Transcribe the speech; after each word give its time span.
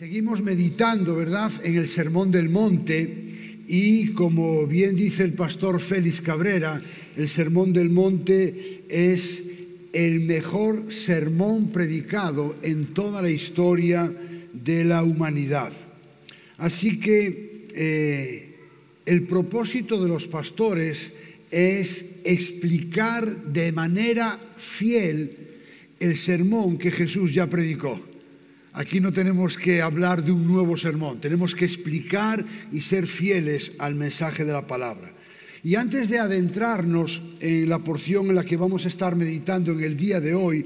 Seguimos 0.00 0.40
meditando, 0.40 1.14
¿verdad?, 1.14 1.52
en 1.62 1.76
el 1.76 1.86
Sermón 1.86 2.30
del 2.30 2.48
Monte 2.48 3.62
y 3.68 4.14
como 4.14 4.66
bien 4.66 4.96
dice 4.96 5.24
el 5.24 5.34
pastor 5.34 5.78
Félix 5.78 6.22
Cabrera, 6.22 6.80
el 7.18 7.28
Sermón 7.28 7.74
del 7.74 7.90
Monte 7.90 8.84
es 8.88 9.42
el 9.92 10.20
mejor 10.20 10.90
sermón 10.90 11.68
predicado 11.68 12.56
en 12.62 12.86
toda 12.94 13.20
la 13.20 13.28
historia 13.28 14.10
de 14.54 14.84
la 14.84 15.02
humanidad. 15.02 15.70
Así 16.56 16.98
que 16.98 17.66
eh, 17.74 18.56
el 19.04 19.24
propósito 19.24 20.02
de 20.02 20.08
los 20.08 20.26
pastores 20.28 21.12
es 21.50 22.06
explicar 22.24 23.26
de 23.52 23.70
manera 23.70 24.38
fiel 24.56 25.36
el 26.00 26.16
sermón 26.16 26.78
que 26.78 26.90
Jesús 26.90 27.34
ya 27.34 27.50
predicó. 27.50 28.00
Aquí 28.72 29.00
no 29.00 29.10
tenemos 29.10 29.58
que 29.58 29.82
hablar 29.82 30.22
de 30.22 30.30
un 30.30 30.46
nuevo 30.46 30.76
sermón, 30.76 31.20
tenemos 31.20 31.54
que 31.54 31.64
explicar 31.64 32.44
y 32.72 32.80
ser 32.80 33.06
fieles 33.06 33.72
al 33.78 33.96
mensaje 33.96 34.44
de 34.44 34.52
la 34.52 34.66
palabra. 34.66 35.10
Y 35.64 35.74
antes 35.74 36.08
de 36.08 36.18
adentrarnos 36.18 37.20
en 37.40 37.68
la 37.68 37.80
porción 37.80 38.28
en 38.28 38.36
la 38.36 38.44
que 38.44 38.56
vamos 38.56 38.84
a 38.84 38.88
estar 38.88 39.16
meditando 39.16 39.72
en 39.72 39.82
el 39.82 39.96
día 39.96 40.20
de 40.20 40.34
hoy, 40.34 40.64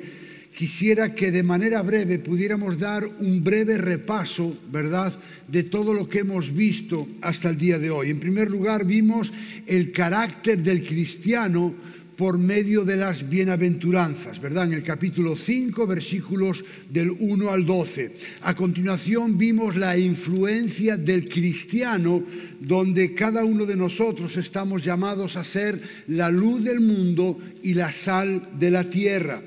quisiera 0.55 1.15
que 1.15 1.33
de 1.33 1.43
manera 1.43 1.83
breve 1.83 2.19
pudiéramos 2.19 2.79
dar 2.79 3.05
un 3.05 3.43
breve 3.43 3.79
repaso, 3.79 4.55
¿verdad?, 4.71 5.13
de 5.49 5.65
todo 5.65 5.93
lo 5.93 6.09
que 6.09 6.21
hemos 6.21 6.55
visto 6.55 7.09
hasta 7.23 7.51
el 7.51 7.59
día 7.59 7.79
de 7.79 7.91
hoy. 7.91 8.11
En 8.11 8.21
primer 8.21 8.51
lugar, 8.51 8.85
vimos 8.85 9.33
el 9.67 9.91
carácter 9.91 10.63
del 10.63 10.87
cristiano 10.87 11.75
por 12.17 12.39
medio 12.39 12.85
de 12.85 12.97
las 12.97 13.29
bienaventuranzas, 13.29 14.41
¿verdad? 14.41 14.65
En 14.65 14.75
el 14.75 14.83
capítulo 14.83 15.37
5, 15.37 15.87
versículos 15.87 16.65
del 16.89 17.11
1 17.11 17.51
al 17.51 17.67
12. 17.67 18.15
A 18.43 18.55
continuación 18.55 19.37
vimos 19.37 19.77
la 19.77 19.99
influencia 19.99 20.97
del 20.97 21.29
cristiano, 21.29 22.23
donde 22.61 23.15
cada 23.15 23.45
uno 23.45 23.67
de 23.67 23.77
nosotros 23.77 24.37
estamos 24.37 24.85
llamados 24.85 25.37
a 25.37 25.45
ser 25.45 25.81
la 26.09 26.31
luz 26.31 26.63
del 26.65 26.81
mundo 26.81 27.39
y 27.63 27.75
la 27.75 27.93
sal 27.93 28.43
de 28.59 28.71
la 28.71 28.85
tierra. 28.85 29.41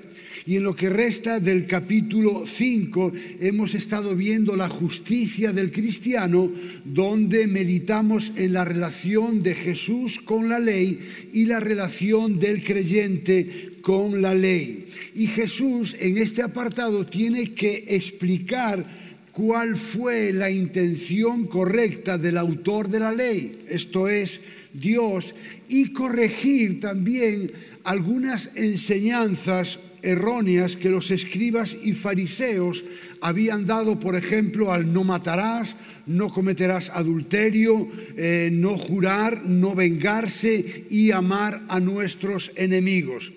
Y 0.48 0.56
en 0.56 0.64
lo 0.64 0.74
que 0.74 0.90
resta 0.90 1.42
del 1.42 1.68
capítulo 1.68 2.46
5 2.48 3.12
hemos 3.42 3.76
estado 3.76 4.16
viendo 4.16 4.56
la 4.56 4.70
justicia 4.70 5.52
del 5.52 5.74
cristiano, 5.74 6.50
donde 6.86 7.48
meditamos 7.48 8.32
en 8.38 8.54
la 8.54 8.64
relación 8.64 9.44
de 9.44 9.56
Jesús 9.56 10.22
con 10.24 10.48
la 10.48 10.58
ley 10.58 11.00
y 11.34 11.44
la 11.48 11.60
relación 11.60 12.40
del 12.40 12.64
creyente 12.64 13.74
con 13.82 14.22
la 14.22 14.34
ley. 14.34 14.88
Y 15.16 15.28
Jesús 15.28 15.98
en 16.00 16.18
este 16.18 16.44
apartado 16.44 17.06
tiene 17.06 17.54
que 17.54 17.84
explicar 17.86 18.86
cuál 19.34 19.76
fue 19.76 20.32
la 20.32 20.50
intención 20.50 21.48
correcta 21.48 22.18
del 22.18 22.38
autor 22.38 22.88
de 22.88 23.02
la 23.02 23.12
ley, 23.12 23.52
esto 23.68 24.08
es, 24.08 24.40
Dios, 24.72 25.36
y 25.68 25.92
corregir 25.92 26.80
también 26.80 27.52
algunas 27.84 28.50
enseñanzas 28.56 29.80
erróneas 30.08 30.76
que 30.76 30.90
los 30.90 31.12
escribas 31.12 31.76
y 31.84 31.94
fariseos 31.94 32.84
habían 33.22 33.66
dado, 33.66 34.00
por 34.00 34.16
ejemplo, 34.16 34.72
al 34.72 34.92
no 34.92 35.04
matarás, 35.04 35.76
no 36.06 36.34
cometerás 36.34 36.90
adulterio, 36.90 37.90
eh, 38.16 38.50
no 38.52 38.78
jurar, 38.78 39.44
no 39.44 39.76
vengarse 39.76 40.86
y 40.90 41.12
amar 41.12 41.62
a 41.68 41.80
nuestros 41.80 42.52
enemigos. 42.56 43.34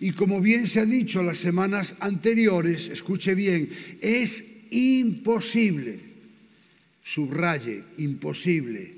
Y 0.00 0.12
como 0.12 0.40
bien 0.40 0.66
se 0.66 0.80
ha 0.80 0.86
dicho 0.86 1.22
las 1.22 1.38
semanas 1.38 1.94
anteriores, 2.00 2.88
escuche 2.88 3.34
bien, 3.34 3.68
es 4.00 4.44
imposible, 4.70 5.98
subraye, 7.04 7.82
imposible, 7.98 8.94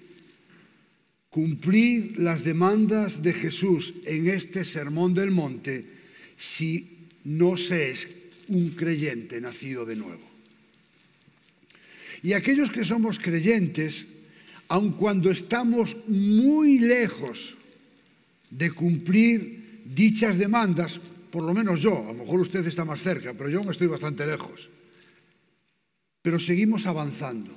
cumplir 1.30 2.18
las 2.18 2.44
demandas 2.44 3.22
de 3.22 3.32
Jesús 3.32 3.94
en 4.06 4.28
este 4.28 4.64
Sermón 4.64 5.14
del 5.14 5.30
Monte 5.30 5.98
si 6.38 6.97
no 7.28 7.58
se 7.58 7.90
es 7.90 8.08
un 8.48 8.70
creyente 8.70 9.40
nacido 9.40 9.84
de 9.84 9.96
nuevo. 9.96 10.24
Y 12.22 12.32
aquellos 12.32 12.70
que 12.70 12.84
somos 12.84 13.18
creyentes, 13.18 14.06
aun 14.68 14.92
cuando 14.92 15.30
estamos 15.30 15.94
muy 16.08 16.78
lejos 16.78 17.54
de 18.50 18.70
cumplir 18.72 19.84
dichas 19.84 20.38
demandas, 20.38 20.98
por 21.30 21.44
lo 21.44 21.52
menos 21.52 21.80
yo, 21.80 22.08
a 22.08 22.12
lo 22.12 22.24
mejor 22.24 22.40
usted 22.40 22.66
está 22.66 22.84
más 22.84 23.00
cerca, 23.00 23.34
pero 23.34 23.50
yo 23.50 23.62
me 23.62 23.72
estoy 23.72 23.86
bastante 23.86 24.26
lejos, 24.26 24.68
pero 26.22 26.40
seguimos 26.40 26.86
avanzando. 26.86 27.52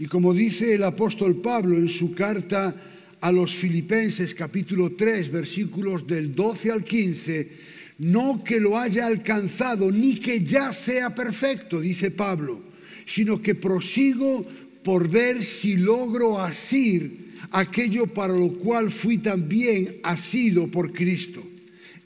Y 0.00 0.06
como 0.06 0.34
dice 0.34 0.74
el 0.74 0.82
apóstol 0.82 1.40
Pablo 1.40 1.76
en 1.76 1.88
su 1.88 2.12
carta 2.12 2.74
a 3.20 3.30
los 3.30 3.54
Filipenses 3.54 4.34
capítulo 4.34 4.92
3 4.92 5.30
versículos 5.30 6.06
del 6.06 6.34
12 6.34 6.70
al 6.72 6.84
15, 6.84 7.79
no 8.00 8.42
que 8.42 8.58
lo 8.60 8.78
haya 8.78 9.06
alcanzado, 9.06 9.92
ni 9.92 10.14
que 10.16 10.42
ya 10.42 10.72
sea 10.72 11.14
perfecto, 11.14 11.80
dice 11.80 12.10
Pablo, 12.10 12.62
sino 13.06 13.42
que 13.42 13.54
prosigo 13.54 14.46
por 14.82 15.06
ver 15.06 15.44
si 15.44 15.76
logro 15.76 16.40
asir 16.40 17.34
aquello 17.50 18.06
para 18.06 18.32
lo 18.32 18.52
cual 18.54 18.90
fui 18.90 19.18
también 19.18 19.96
asido 20.02 20.68
por 20.68 20.94
Cristo. 20.94 21.42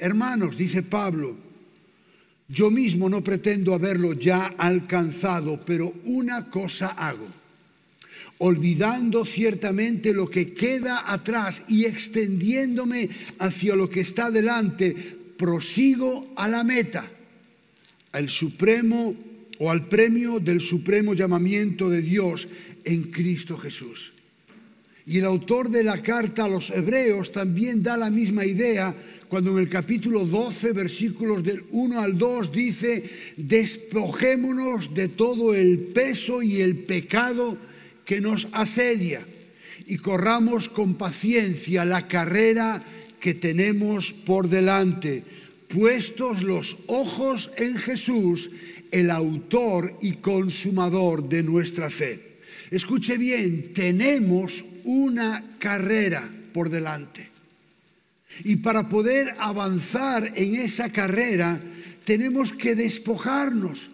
Hermanos, 0.01 0.57
dice 0.57 0.83
Pablo, 0.83 1.37
yo 2.49 2.73
mismo 2.73 3.09
no 3.09 3.23
pretendo 3.23 3.73
haberlo 3.73 4.15
ya 4.15 4.47
alcanzado, 4.59 5.61
pero 5.65 5.95
una 6.07 6.51
cosa 6.51 6.89
hago, 6.89 7.29
olvidando 8.39 9.25
ciertamente 9.25 10.13
lo 10.13 10.27
que 10.27 10.55
queda 10.55 11.05
atrás 11.13 11.63
y 11.69 11.85
extendiéndome 11.85 13.11
hacia 13.39 13.77
lo 13.77 13.89
que 13.89 14.01
está 14.01 14.33
delante, 14.33 15.23
prosigo 15.45 16.33
a 16.37 16.49
la 16.49 16.65
meta, 16.65 17.05
al 18.13 18.31
supremo 18.31 19.15
o 19.59 19.71
al 19.71 19.85
premio 19.85 20.41
del 20.41 20.63
supremo 20.63 21.13
llamamiento 21.13 21.91
de 21.91 22.01
Dios 22.01 22.49
en 22.83 23.03
Cristo 23.11 23.59
Jesús. 23.59 24.15
Y 25.07 25.19
el 25.19 25.27
autor 25.27 25.69
de 25.69 25.85
la 25.85 26.01
carta 26.01 26.47
a 26.47 26.49
los 26.49 26.71
hebreos 26.71 27.31
también 27.31 27.83
da 27.83 27.99
la 27.99 28.09
misma 28.09 28.47
idea 28.47 28.95
cuando 29.29 29.51
en 29.51 29.59
el 29.59 29.69
capítulo 29.69 30.25
12, 30.25 30.73
versículos 30.73 31.45
del 31.45 31.65
1 31.73 32.01
al 32.01 32.17
2 32.17 32.51
dice, 32.51 33.05
despojémonos 33.37 34.95
de 34.95 35.09
todo 35.09 35.53
el 35.53 35.79
peso 35.93 36.41
y 36.41 36.63
el 36.63 36.79
pecado 36.79 37.59
que 38.07 38.23
nos 38.23 38.49
asedia 38.53 39.21
y 39.87 39.99
corramos 39.99 40.71
con 40.71 40.95
paciencia 40.95 41.85
la 41.85 42.09
carrera 42.09 42.83
que 43.25 43.33
tenemos 43.33 44.13
por 44.13 44.51
delante, 44.51 45.25
puestos 45.73 46.43
los 46.43 46.77
ojos 46.89 47.51
en 47.57 47.79
Jesús, 47.79 48.51
el 48.91 49.11
autor 49.11 49.97
y 50.03 50.21
consumador 50.21 51.27
de 51.27 51.43
nuestra 51.43 51.89
fe. 51.89 52.43
Escuche 52.71 53.17
bien, 53.17 53.73
tenemos 53.73 54.63
una 54.85 55.57
carrera 55.59 56.29
por 56.53 56.69
delante. 56.69 57.31
Y 58.45 58.57
para 58.57 58.91
poder 58.91 59.35
avanzar 59.39 60.31
en 60.37 60.57
esa 60.57 60.93
carrera, 60.93 61.59
tenemos 62.05 62.53
que 62.53 62.75
despojarnos. 62.75 63.89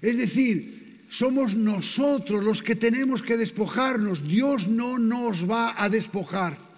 Es 0.00 0.16
decir, 0.16 1.00
somos 1.10 1.56
nosotros 1.56 2.44
los 2.44 2.62
que 2.62 2.76
tenemos 2.76 3.20
que 3.20 3.36
despojarnos. 3.36 4.22
Dios 4.28 4.68
no 4.68 5.00
nos 5.00 5.50
va 5.50 5.74
a 5.76 5.88
despojar. 5.88 6.69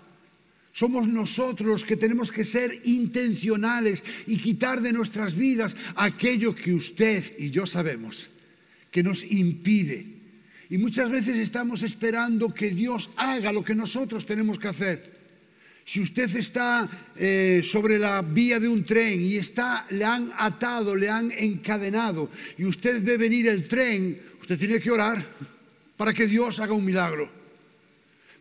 Somos 0.72 1.06
nosotros 1.06 1.68
los 1.68 1.84
que 1.84 1.96
tenemos 1.96 2.32
que 2.32 2.44
ser 2.44 2.80
intencionales 2.84 4.02
y 4.26 4.38
quitar 4.38 4.80
de 4.80 4.92
nuestras 4.92 5.34
vidas 5.36 5.76
aquello 5.96 6.54
que 6.54 6.72
usted 6.72 7.24
y 7.38 7.50
yo 7.50 7.66
sabemos 7.66 8.28
que 8.90 9.02
nos 9.02 9.22
impide. 9.24 10.06
Y 10.70 10.78
muchas 10.78 11.10
veces 11.10 11.36
estamos 11.36 11.82
esperando 11.82 12.54
que 12.54 12.70
Dios 12.70 13.10
haga 13.16 13.52
lo 13.52 13.62
que 13.62 13.74
nosotros 13.74 14.24
tenemos 14.24 14.58
que 14.58 14.68
hacer. 14.68 15.22
Si 15.84 16.00
usted 16.00 16.34
está 16.36 16.88
eh, 17.16 17.60
sobre 17.64 17.98
la 17.98 18.22
vía 18.22 18.58
de 18.60 18.68
un 18.68 18.84
tren 18.84 19.20
y 19.20 19.36
está, 19.36 19.84
le 19.90 20.04
han 20.04 20.32
atado, 20.38 20.94
le 20.94 21.10
han 21.10 21.32
encadenado 21.32 22.30
y 22.56 22.64
usted 22.64 23.02
ve 23.02 23.18
venir 23.18 23.48
el 23.48 23.66
tren, 23.66 24.18
usted 24.40 24.58
tiene 24.58 24.80
que 24.80 24.90
orar 24.90 25.22
para 25.96 26.14
que 26.14 26.26
Dios 26.26 26.60
haga 26.60 26.72
un 26.72 26.84
milagro. 26.84 27.41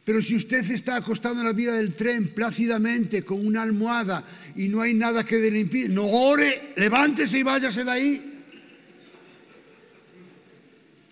Pero 0.04 0.22
si 0.22 0.36
usted 0.36 0.70
está 0.72 0.96
acostado 0.96 1.40
en 1.40 1.46
la 1.46 1.54
vía 1.54 1.74
del 1.74 1.94
tren 1.94 2.30
plácidamente 2.30 3.24
con 3.24 3.46
una 3.46 3.62
almohada 3.62 4.24
y 4.56 4.68
no 4.68 4.82
hay 4.82 4.94
nada 4.94 5.24
que 5.24 5.38
le 5.38 5.60
impida, 5.60 5.90
no 5.90 6.06
ore, 6.06 6.74
levántese 6.76 7.40
y 7.40 7.44
váyase 7.44 7.84
de 7.84 7.92
ahí. 7.92 8.28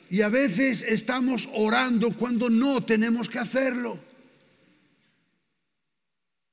Y 0.10 0.22
a 0.22 0.30
veces 0.30 0.82
estamos 0.82 1.48
orando 1.54 2.12
cuando 2.12 2.50
no 2.50 2.82
tenemos 2.82 3.30
que 3.30 3.38
hacerlo. 3.38 4.00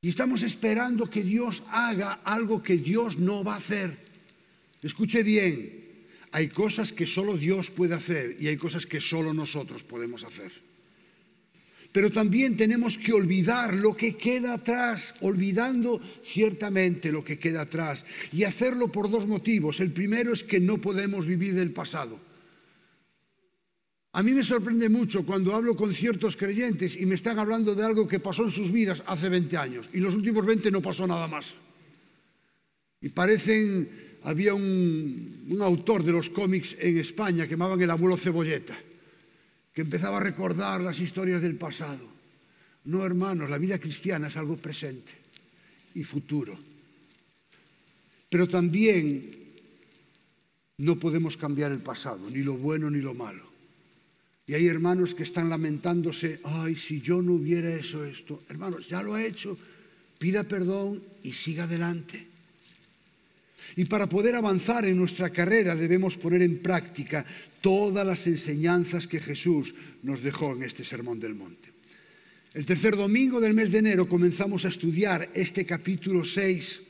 Y 0.02 0.10
estamos 0.10 0.42
esperando 0.42 1.08
que 1.08 1.22
Dios 1.22 1.62
haga 1.70 2.20
algo 2.22 2.62
que 2.62 2.76
Dios 2.76 3.16
no 3.16 3.42
va 3.42 3.54
a 3.54 3.58
hacer. 3.58 3.96
Escuche 4.82 5.22
bien, 5.22 6.06
hay 6.32 6.48
cosas 6.48 6.92
que 6.92 7.06
solo 7.06 7.38
Dios 7.38 7.70
puede 7.70 7.94
hacer 7.94 8.36
y 8.38 8.48
hay 8.48 8.58
cosas 8.58 8.84
que 8.84 9.00
solo 9.00 9.32
nosotros 9.32 9.82
podemos 9.82 10.22
hacer. 10.22 10.65
Pero 11.96 12.10
también 12.10 12.58
tenemos 12.58 12.98
que 12.98 13.14
olvidar 13.14 13.72
lo 13.72 13.96
que 13.96 14.18
queda 14.18 14.52
atrás, 14.52 15.14
olvidando 15.22 15.98
ciertamente 16.22 17.10
lo 17.10 17.24
que 17.24 17.38
queda 17.38 17.62
atrás. 17.62 18.04
Y 18.34 18.44
hacerlo 18.44 18.92
por 18.92 19.10
dos 19.10 19.26
motivos. 19.26 19.80
El 19.80 19.92
primero 19.92 20.34
es 20.34 20.44
que 20.44 20.60
no 20.60 20.76
podemos 20.76 21.24
vivir 21.24 21.54
del 21.54 21.70
pasado. 21.70 22.20
A 24.12 24.22
mí 24.22 24.32
me 24.32 24.44
sorprende 24.44 24.90
mucho 24.90 25.24
cuando 25.24 25.54
hablo 25.54 25.74
con 25.74 25.94
ciertos 25.94 26.36
creyentes 26.36 27.00
y 27.00 27.06
me 27.06 27.14
están 27.14 27.38
hablando 27.38 27.74
de 27.74 27.84
algo 27.84 28.06
que 28.06 28.20
pasó 28.20 28.44
en 28.44 28.50
sus 28.50 28.70
vidas 28.70 29.02
hace 29.06 29.30
20 29.30 29.56
años 29.56 29.86
y 29.94 30.00
los 30.00 30.14
últimos 30.14 30.44
20 30.44 30.70
no 30.70 30.82
pasó 30.82 31.06
nada 31.06 31.26
más. 31.26 31.54
Y 33.00 33.08
parecen, 33.08 33.88
había 34.24 34.52
un, 34.52 35.56
autor 35.62 36.04
de 36.04 36.12
los 36.12 36.28
cómics 36.28 36.76
en 36.78 36.98
España 36.98 37.46
que 37.46 37.52
llamaban 37.52 37.80
el 37.80 37.90
abuelo 37.90 38.18
Cebolleta 38.18 38.76
que 39.76 39.82
empezaba 39.82 40.16
a 40.16 40.20
recordar 40.20 40.80
las 40.80 40.98
historias 41.00 41.42
del 41.42 41.56
pasado. 41.56 42.00
No, 42.86 43.04
hermanos, 43.04 43.50
la 43.50 43.58
vida 43.58 43.78
cristiana 43.78 44.28
es 44.28 44.36
algo 44.38 44.56
presente 44.56 45.12
y 45.94 46.02
futuro. 46.02 46.56
Pero 48.30 48.48
también 48.48 49.30
no 50.78 50.96
podemos 50.96 51.36
cambiar 51.36 51.72
el 51.72 51.80
pasado, 51.80 52.30
ni 52.30 52.40
lo 52.40 52.56
bueno 52.56 52.88
ni 52.88 53.02
lo 53.02 53.12
malo. 53.12 53.44
Y 54.46 54.54
hay 54.54 54.66
hermanos 54.66 55.12
que 55.12 55.24
están 55.24 55.50
lamentándose, 55.50 56.40
ay, 56.44 56.74
si 56.74 57.02
yo 57.02 57.20
no 57.20 57.34
hubiera 57.34 57.74
hecho 57.74 58.02
esto. 58.02 58.42
Hermanos, 58.48 58.88
ya 58.88 59.02
lo 59.02 59.12
ha 59.12 59.22
hecho, 59.22 59.58
pida 60.18 60.44
perdón 60.44 61.02
y 61.22 61.34
siga 61.34 61.64
adelante. 61.64 62.26
Y 63.76 63.84
para 63.84 64.06
poder 64.06 64.36
avanzar 64.36 64.86
en 64.86 64.96
nuestra 64.96 65.28
carrera 65.28 65.76
debemos 65.76 66.16
poner 66.16 66.40
en 66.40 66.62
práctica 66.62 67.26
todas 67.66 68.06
las 68.06 68.28
enseñanzas 68.28 69.08
que 69.08 69.18
Jesús 69.18 69.74
nos 70.04 70.22
dejó 70.22 70.54
en 70.54 70.62
este 70.62 70.84
Sermón 70.84 71.18
del 71.18 71.34
Monte. 71.34 71.72
El 72.54 72.64
tercer 72.64 72.94
domingo 72.94 73.40
del 73.40 73.54
mes 73.54 73.72
de 73.72 73.78
enero 73.78 74.06
comenzamos 74.06 74.64
a 74.64 74.68
estudiar 74.68 75.28
este 75.34 75.66
capítulo 75.66 76.24
6, 76.24 76.80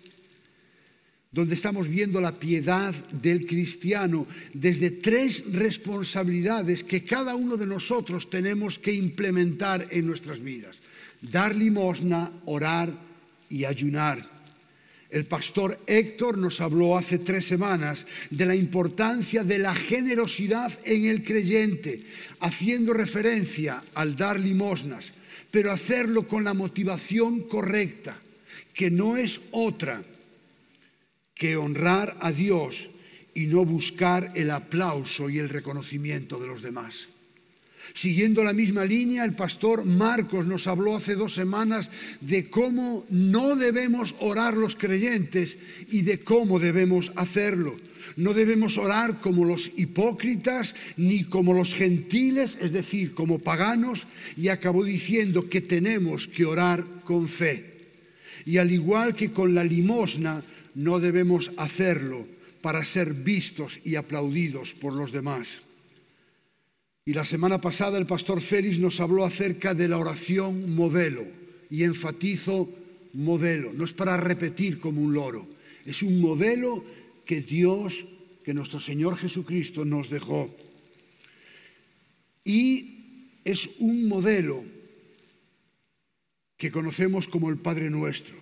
donde 1.33 1.55
estamos 1.55 1.89
viendo 1.89 2.21
la 2.21 2.39
piedad 2.39 2.95
del 3.11 3.47
cristiano 3.47 4.27
desde 4.53 4.91
tres 4.91 5.51
responsabilidades 5.51 6.85
que 6.85 7.05
cada 7.05 7.35
uno 7.37 7.57
de 7.57 7.67
nosotros 7.67 8.29
tenemos 8.29 8.79
que 8.79 8.93
implementar 8.93 9.89
en 9.91 10.07
nuestras 10.07 10.43
vidas. 10.43 10.77
Dar 11.23 11.57
limosna, 11.57 12.31
orar 12.45 12.93
y 13.49 13.65
ayunar. 13.65 14.36
El 15.11 15.25
pastor 15.25 15.79
Héctor 15.87 16.37
nos 16.37 16.61
habló 16.61 16.97
hace 16.97 17.19
tres 17.19 17.47
semanas 17.47 18.07
de 18.31 18.47
la 18.47 18.57
importancia 18.57 19.45
de 19.45 19.59
la 19.59 19.75
generosidad 19.75 20.73
en 20.85 21.07
el 21.07 21.23
creyente, 21.23 22.01
haciendo 22.41 22.93
referencia 22.93 23.83
al 23.95 24.17
dar 24.17 24.41
limosnas, 24.41 25.13
pero 25.51 25.71
hacerlo 25.71 26.27
con 26.27 26.45
la 26.45 26.55
motivación 26.55 27.43
correcta, 27.43 28.19
que 28.75 28.91
no 28.91 29.17
es 29.17 29.41
otra 29.53 30.03
que 31.35 31.57
honrar 31.57 32.17
a 32.21 32.33
Dios 32.33 32.91
y 33.35 33.47
no 33.47 33.65
buscar 33.65 34.33
el 34.35 34.51
aplauso 34.51 35.31
y 35.31 35.39
el 35.39 35.49
reconocimiento 35.49 36.39
de 36.39 36.47
los 36.49 36.63
demás. 36.63 37.09
Siguiendo 37.95 38.45
la 38.45 38.53
misma 38.53 38.85
línea, 38.85 39.25
el 39.25 39.33
pastor 39.33 39.85
Marcos 39.85 40.47
nos 40.47 40.67
habló 40.67 40.97
hace 40.97 41.15
dos 41.15 41.35
semanas 41.35 41.91
de 42.21 42.49
cómo 42.49 43.05
no 43.11 43.57
debemos 43.57 44.15
orar 44.21 44.57
los 44.57 44.77
creyentes 44.77 45.59
y 45.91 46.03
de 46.03 46.21
cómo 46.21 46.59
debemos 46.59 47.13
hacerlo. 47.17 47.77
No 48.17 48.33
debemos 48.33 48.79
orar 48.79 49.19
como 49.21 49.45
los 49.45 49.73
hipócritas 49.77 50.75
ni 50.97 51.25
como 51.25 51.53
los 51.53 51.75
gentiles, 51.75 52.57
es 52.61 52.73
decir, 52.73 53.15
como 53.15 53.39
paganos, 53.39 54.07
y 54.37 54.49
acabó 54.49 54.85
diciendo 54.85 55.49
que 55.49 55.61
tenemos 55.61 56.27
que 56.27 56.47
orar 56.47 56.85
con 57.05 57.29
fe. 57.29 57.77
Y 58.47 58.59
al 58.59 58.71
igual 58.71 59.15
que 59.15 59.33
con 59.33 59.55
la 59.55 59.65
limosna, 59.65 60.43
no 60.75 61.01
debemos 61.01 61.51
hacerlo 61.57 62.27
para 62.63 62.85
ser 62.85 63.13
vistos 63.13 63.81
y 63.85 63.97
aplaudidos 63.97 64.73
por 64.73 64.93
los 64.93 65.13
demás. 65.13 65.66
Y 67.09 67.15
la 67.15 67.25
semana 67.25 67.61
pasada 67.61 67.99
el 67.99 68.05
pastor 68.05 68.41
Félix 68.41 68.81
nos 68.81 68.99
habló 68.99 69.25
acerca 69.25 69.75
de 69.75 69.87
la 69.87 69.97
oración 69.97 70.75
modelo. 70.75 71.25
Y 71.71 71.85
enfatizo 71.85 72.69
modelo. 73.13 73.73
No 73.73 73.85
es 73.85 73.93
para 73.93 74.17
repetir 74.17 74.81
como 74.81 75.01
un 75.01 75.15
loro. 75.15 75.47
Es 75.85 76.03
un 76.03 76.21
modelo 76.21 76.85
que 77.25 77.41
Dios, 77.43 78.05
que 78.45 78.55
nuestro 78.55 78.81
Señor 78.81 79.17
Jesucristo 79.17 79.85
nos 79.85 80.11
dejó. 80.11 80.53
Y 82.45 83.29
es 83.45 83.71
un 83.79 84.09
modelo 84.09 84.65
que 86.57 86.73
conocemos 86.73 87.29
como 87.29 87.51
el 87.51 87.57
Padre 87.57 87.89
Nuestro. 87.89 88.35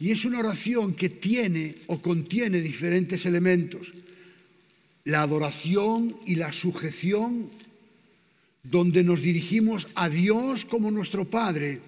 Y 0.00 0.10
es 0.10 0.24
una 0.24 0.40
oración 0.40 0.92
que 0.94 1.08
tiene 1.08 1.76
o 1.86 2.02
contiene 2.02 2.60
diferentes 2.60 3.26
elementos. 3.26 3.92
La 5.04 5.22
adoración 5.22 6.16
y 6.26 6.34
la 6.34 6.52
sujeción 6.52 7.48
donde 8.62 9.02
nos 9.02 9.22
dirigimos 9.22 9.88
a 9.94 10.08
Dios 10.08 10.64
como 10.64 10.90
nuestro 10.90 11.24
Padre 11.24 11.80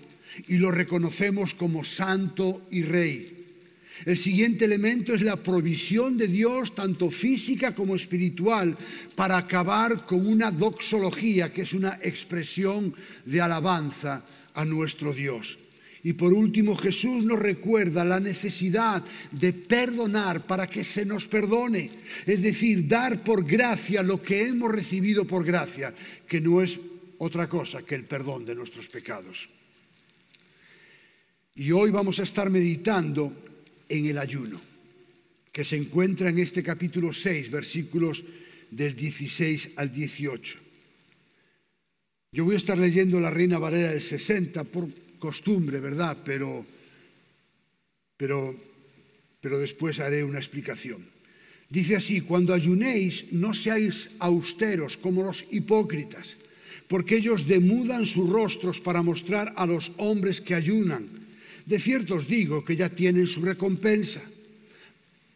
y 0.48 0.58
lo 0.58 0.70
reconocemos 0.70 1.54
como 1.54 1.84
Santo 1.84 2.66
y 2.70 2.82
Rey. 2.82 3.36
El 4.06 4.16
siguiente 4.16 4.64
elemento 4.64 5.14
es 5.14 5.20
la 5.20 5.36
provisión 5.36 6.16
de 6.16 6.26
Dios, 6.26 6.74
tanto 6.74 7.10
física 7.10 7.74
como 7.74 7.94
espiritual, 7.94 8.74
para 9.14 9.36
acabar 9.36 10.06
con 10.06 10.26
una 10.26 10.50
doxología, 10.50 11.52
que 11.52 11.62
es 11.62 11.74
una 11.74 11.98
expresión 12.02 12.94
de 13.26 13.40
alabanza 13.42 14.24
a 14.54 14.64
nuestro 14.64 15.12
Dios. 15.12 15.58
Y 16.02 16.14
por 16.14 16.32
último, 16.32 16.76
Jesús 16.76 17.24
nos 17.24 17.38
recuerda 17.38 18.04
la 18.04 18.20
necesidad 18.20 19.04
de 19.32 19.52
perdonar 19.52 20.46
para 20.46 20.66
que 20.66 20.82
se 20.82 21.04
nos 21.04 21.28
perdone. 21.28 21.90
Es 22.26 22.40
decir, 22.40 22.88
dar 22.88 23.22
por 23.22 23.44
gracia 23.44 24.02
lo 24.02 24.22
que 24.22 24.46
hemos 24.46 24.72
recibido 24.72 25.26
por 25.26 25.44
gracia, 25.44 25.94
que 26.26 26.40
no 26.40 26.62
es 26.62 26.78
otra 27.18 27.48
cosa 27.48 27.82
que 27.82 27.94
el 27.94 28.04
perdón 28.04 28.46
de 28.46 28.54
nuestros 28.54 28.88
pecados. 28.88 29.50
Y 31.54 31.70
hoy 31.72 31.90
vamos 31.90 32.18
a 32.18 32.22
estar 32.22 32.48
meditando 32.48 33.30
en 33.86 34.06
el 34.06 34.16
ayuno, 34.16 34.58
que 35.52 35.64
se 35.64 35.76
encuentra 35.76 36.30
en 36.30 36.38
este 36.38 36.62
capítulo 36.62 37.12
6, 37.12 37.50
versículos 37.50 38.24
del 38.70 38.96
16 38.96 39.72
al 39.76 39.92
18. 39.92 40.58
Yo 42.32 42.44
voy 42.44 42.54
a 42.54 42.58
estar 42.58 42.78
leyendo 42.78 43.20
la 43.20 43.30
Reina 43.30 43.58
Valera 43.58 43.90
del 43.90 44.00
60 44.00 44.64
por 44.64 44.88
costumbre, 45.20 45.78
¿verdad? 45.78 46.16
Pero, 46.24 46.66
pero, 48.16 48.56
pero 49.40 49.58
después 49.58 50.00
haré 50.00 50.24
una 50.24 50.38
explicación. 50.40 51.06
Dice 51.70 51.94
así, 51.94 52.20
cuando 52.22 52.52
ayunéis, 52.52 53.30
no 53.30 53.54
seáis 53.54 54.18
austeros 54.18 54.96
como 54.96 55.22
los 55.22 55.46
hipócritas, 55.52 56.34
porque 56.88 57.22
ellos 57.22 57.46
demudan 57.46 58.06
sus 58.06 58.28
rostros 58.28 58.80
para 58.80 59.06
mostrar 59.06 59.54
a 59.54 59.66
los 59.66 59.92
hombres 59.98 60.40
que 60.40 60.58
ayunan. 60.58 61.06
De 61.66 61.78
cierto 61.78 62.16
os 62.16 62.26
digo 62.26 62.64
que 62.64 62.74
ya 62.74 62.90
tienen 62.90 63.30
su 63.30 63.40
recompensa. 63.46 64.18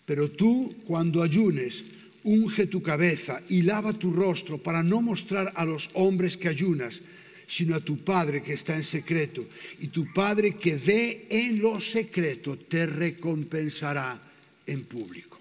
Pero 0.05 0.27
tú, 0.27 0.75
cuando 0.91 1.23
ayunes, 1.23 1.85
unge 2.25 2.67
tu 2.67 2.83
cabeza 2.83 3.41
y 3.49 3.63
lava 3.63 3.93
tu 3.93 4.11
rostro 4.11 4.59
para 4.59 4.83
no 4.83 5.01
mostrar 5.01 5.53
a 5.55 5.65
los 5.65 5.91
hombres 5.95 6.37
que 6.37 6.49
ayunas, 6.49 7.01
sino 7.47 7.75
a 7.75 7.81
tu 7.81 7.99
Padre 7.99 8.43
que 8.43 8.55
está 8.55 8.77
en 8.77 8.85
secreto. 8.85 9.45
Y 9.81 9.89
tu 9.89 10.13
Padre 10.13 10.57
que 10.57 10.77
ve 10.77 11.27
en 11.31 11.61
lo 11.61 11.81
secreto 11.81 12.59
te 12.59 12.87
recompensará 12.87 14.21
en 14.67 14.85
público. 14.85 15.39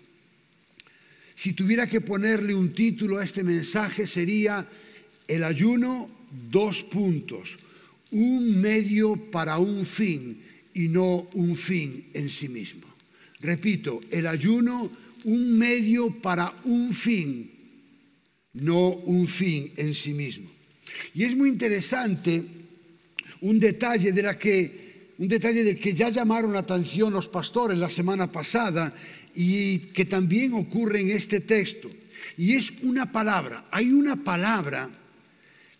Si 1.35 1.53
tuviera 1.53 1.87
que 1.87 2.01
ponerle 2.01 2.55
un 2.55 2.71
título 2.71 3.17
a 3.19 3.23
este 3.23 3.43
mensaje 3.43 4.07
sería 4.07 4.67
El 5.27 5.43
ayuno, 5.43 6.09
dos 6.49 6.83
puntos. 6.83 7.57
Un 8.11 8.61
medio 8.61 9.15
para 9.15 9.57
un 9.57 9.85
fin 9.85 10.39
y 10.73 10.87
no 10.87 11.27
un 11.33 11.55
fin 11.55 12.05
en 12.13 12.29
sí 12.29 12.47
mismo. 12.47 12.87
Repito, 13.39 13.99
el 14.11 14.27
ayuno, 14.27 14.89
un 15.25 15.57
medio 15.57 16.11
para 16.21 16.53
un 16.63 16.93
fin, 16.93 17.51
no 18.53 18.89
un 18.89 19.27
fin 19.27 19.71
en 19.77 19.93
sí 19.93 20.13
mismo. 20.13 20.52
Y 21.13 21.23
es 21.23 21.35
muy 21.35 21.49
interesante 21.49 22.43
un 23.41 23.59
detalle 23.59 24.11
de 24.11 24.21
la 24.23 24.37
que 24.37 24.83
un 25.17 25.27
detalle 25.27 25.63
del 25.63 25.79
que 25.79 25.93
ya 25.93 26.09
llamaron 26.09 26.53
la 26.53 26.59
atención 26.59 27.13
los 27.13 27.27
pastores 27.27 27.77
la 27.77 27.89
semana 27.89 28.31
pasada 28.31 28.93
y 29.35 29.79
que 29.93 30.05
también 30.05 30.53
ocurre 30.53 31.01
en 31.01 31.11
este 31.11 31.39
texto. 31.39 31.89
Y 32.37 32.55
es 32.55 32.81
una 32.81 33.11
palabra, 33.11 33.65
hay 33.71 33.91
una 33.91 34.15
palabra 34.15 34.89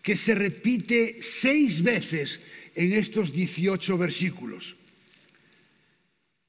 que 0.02 0.16
se 0.18 0.36
repite 0.36 1.18
seis 1.22 1.82
veces 1.82 2.42
en 2.76 2.94
estos 2.94 3.34
18 3.34 3.98
versículos. 3.98 4.76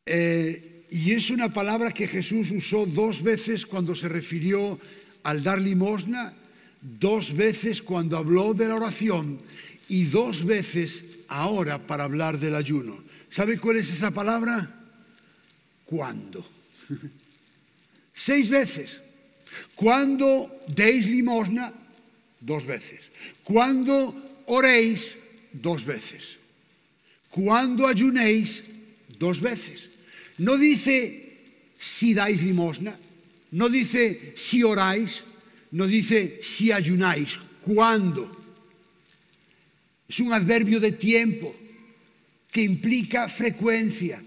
Eh, 0.06 0.87
y 0.90 1.12
es 1.12 1.30
una 1.30 1.52
palabra 1.52 1.92
que 1.92 2.06
Jesús 2.06 2.50
usó 2.50 2.85
dos 2.85 3.23
veces 3.23 3.64
cuando 3.64 3.94
se 3.94 4.09
refirió 4.09 4.78
al 5.23 5.42
dar 5.42 5.61
limosna, 5.61 6.35
dos 6.85 7.35
veces 7.35 7.81
cuando 7.81 8.19
habló 8.19 8.53
de 8.53 8.69
la 8.69 8.76
oración 8.76 9.41
y 9.88 10.05
dos 10.05 10.45
veces 10.45 11.21
ahora 11.29 11.79
para 11.79 12.05
hablar 12.05 12.38
del 12.38 12.55
ayuno. 12.55 13.03
¿Sabe 13.31 13.59
cuál 13.59 13.79
es 13.79 13.91
esa 13.91 14.11
palabra? 14.11 14.69
¿Cuándo? 15.85 16.45
Seis 18.14 18.49
veces. 18.49 19.00
Cuando 19.75 20.61
deis 20.69 21.07
limosna, 21.07 21.73
dos 22.41 22.67
veces. 22.67 23.00
Cuando 23.43 24.14
oréis, 24.47 25.17
dos 25.53 25.85
veces. 25.85 26.37
Cuando 27.31 27.88
ayunéis, 27.88 28.62
dos 29.19 29.41
veces. 29.41 29.88
No 30.38 30.57
dice 30.57 31.25
si 31.79 32.14
dais 32.14 32.43
limosna, 32.43 32.97
no 33.53 33.69
dice 33.69 34.35
si 34.37 34.62
oráis, 34.62 35.23
no 35.75 35.87
dice 35.87 36.38
si 36.40 36.71
ayunáis. 36.71 37.38
¿Cuándo? 37.62 38.31
Es 40.09 40.21
un 40.21 40.33
adverbio 40.33 40.78
de 40.78 40.93
tiempo 40.93 41.54
que 42.52 42.62
implica 42.62 43.28
frecuencia, 43.28 44.23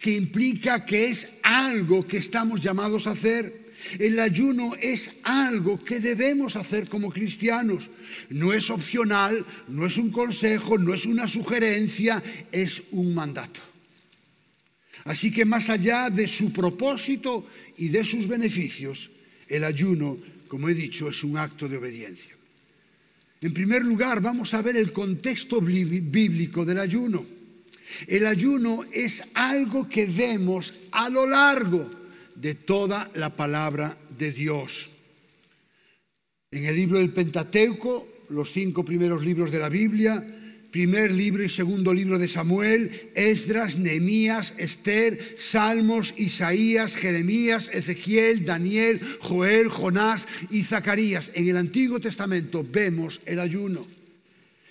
que 0.00 0.16
implica 0.16 0.84
que 0.84 1.06
es 1.06 1.38
algo 1.42 2.04
que 2.04 2.16
estamos 2.16 2.60
llamados 2.60 3.06
a 3.06 3.12
hacer. 3.12 3.68
El 4.00 4.18
ayuno 4.18 4.74
es 4.80 5.18
algo 5.22 5.78
que 5.78 6.00
debemos 6.00 6.56
hacer 6.56 6.88
como 6.88 7.12
cristianos. 7.12 7.90
No 8.30 8.52
es 8.52 8.68
opcional, 8.68 9.46
no 9.68 9.86
es 9.86 9.98
un 9.98 10.10
consejo, 10.10 10.78
no 10.78 10.92
es 10.92 11.06
una 11.06 11.28
sugerencia, 11.28 12.20
es 12.50 12.82
un 12.90 13.14
mandato. 13.14 13.60
Así 15.04 15.30
que 15.30 15.44
más 15.44 15.70
allá 15.70 16.10
de 16.10 16.26
su 16.26 16.52
propósito 16.52 17.46
y 17.76 17.88
de 17.88 18.04
sus 18.04 18.26
beneficios, 18.26 19.10
el 19.46 19.62
ayuno, 19.62 20.18
como 20.48 20.68
he 20.68 20.74
dicho, 20.74 21.08
es 21.08 21.22
un 21.22 21.36
acto 21.36 21.68
de 21.68 21.76
obediencia. 21.76 22.34
En 23.40 23.54
primer 23.54 23.84
lugar, 23.84 24.20
vamos 24.20 24.52
a 24.54 24.62
ver 24.62 24.76
el 24.76 24.92
contexto 24.92 25.60
bíblico 25.60 26.64
del 26.64 26.80
ayuno. 26.80 27.24
El 28.06 28.26
ayuno 28.26 28.84
es 28.92 29.22
algo 29.34 29.88
que 29.88 30.06
vemos 30.06 30.74
a 30.90 31.08
lo 31.08 31.26
largo 31.26 31.88
de 32.34 32.54
toda 32.54 33.10
la 33.14 33.34
palabra 33.34 33.96
de 34.18 34.32
Dios. 34.32 34.90
En 36.50 36.64
el 36.64 36.74
libro 36.74 36.98
del 36.98 37.10
Pentateuco, 37.10 38.08
los 38.30 38.52
cinco 38.52 38.84
primeros 38.84 39.24
libros 39.24 39.50
de 39.52 39.58
la 39.58 39.68
Biblia, 39.68 40.37
primer 40.70 41.10
libro 41.12 41.42
y 41.42 41.48
segundo 41.48 41.94
libro 41.94 42.18
de 42.18 42.28
Samuel, 42.28 43.10
Esdras, 43.14 43.78
Nehemías, 43.78 44.54
Esther, 44.58 45.36
Salmos, 45.38 46.14
Isaías, 46.16 46.96
Jeremías, 46.96 47.70
Ezequiel, 47.72 48.44
Daniel, 48.44 49.00
Joel, 49.20 49.68
Jonás 49.68 50.26
y 50.50 50.62
Zacarías. 50.64 51.30
En 51.34 51.48
el 51.48 51.56
Antiguo 51.56 52.00
Testamento 52.00 52.64
vemos 52.70 53.20
el 53.24 53.40
ayuno. 53.40 53.86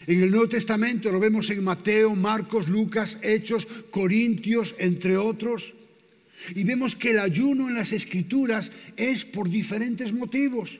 En 0.06 0.22
el 0.22 0.32
Nuevo 0.32 0.48
Testamento 0.48 1.12
lo 1.12 1.20
vemos 1.20 1.50
en 1.50 1.64
Mateo, 1.64 2.16
Marcos, 2.16 2.70
Lucas, 2.70 3.18
Hechos, 3.22 3.68
Corintios, 3.92 4.76
entre 4.78 5.18
otros. 5.18 5.74
Y 6.56 6.64
vemos 6.64 6.96
que 6.96 7.12
el 7.12 7.20
ayuno 7.20 7.68
en 7.68 7.76
las 7.76 7.92
escrituras 7.92 8.72
es 8.96 9.26
por 9.26 9.50
diferentes 9.50 10.14
motivos. 10.14 10.80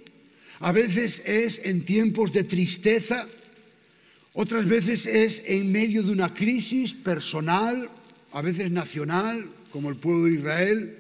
A 0.60 0.72
veces 0.72 1.24
es 1.26 1.62
en 1.66 1.84
tiempos 1.84 2.32
de 2.32 2.44
tristeza, 2.44 3.28
otras 4.40 4.68
veces 4.68 5.08
es 5.08 5.42
en 5.48 5.72
medio 5.72 6.04
de 6.04 6.12
una 6.12 6.32
crisis 6.32 6.94
personal, 6.94 7.90
a 8.34 8.42
veces 8.44 8.70
nacional, 8.70 9.50
como 9.72 9.90
el 9.90 9.96
pueblo 9.96 10.26
de 10.26 10.36
Israel, 10.36 10.96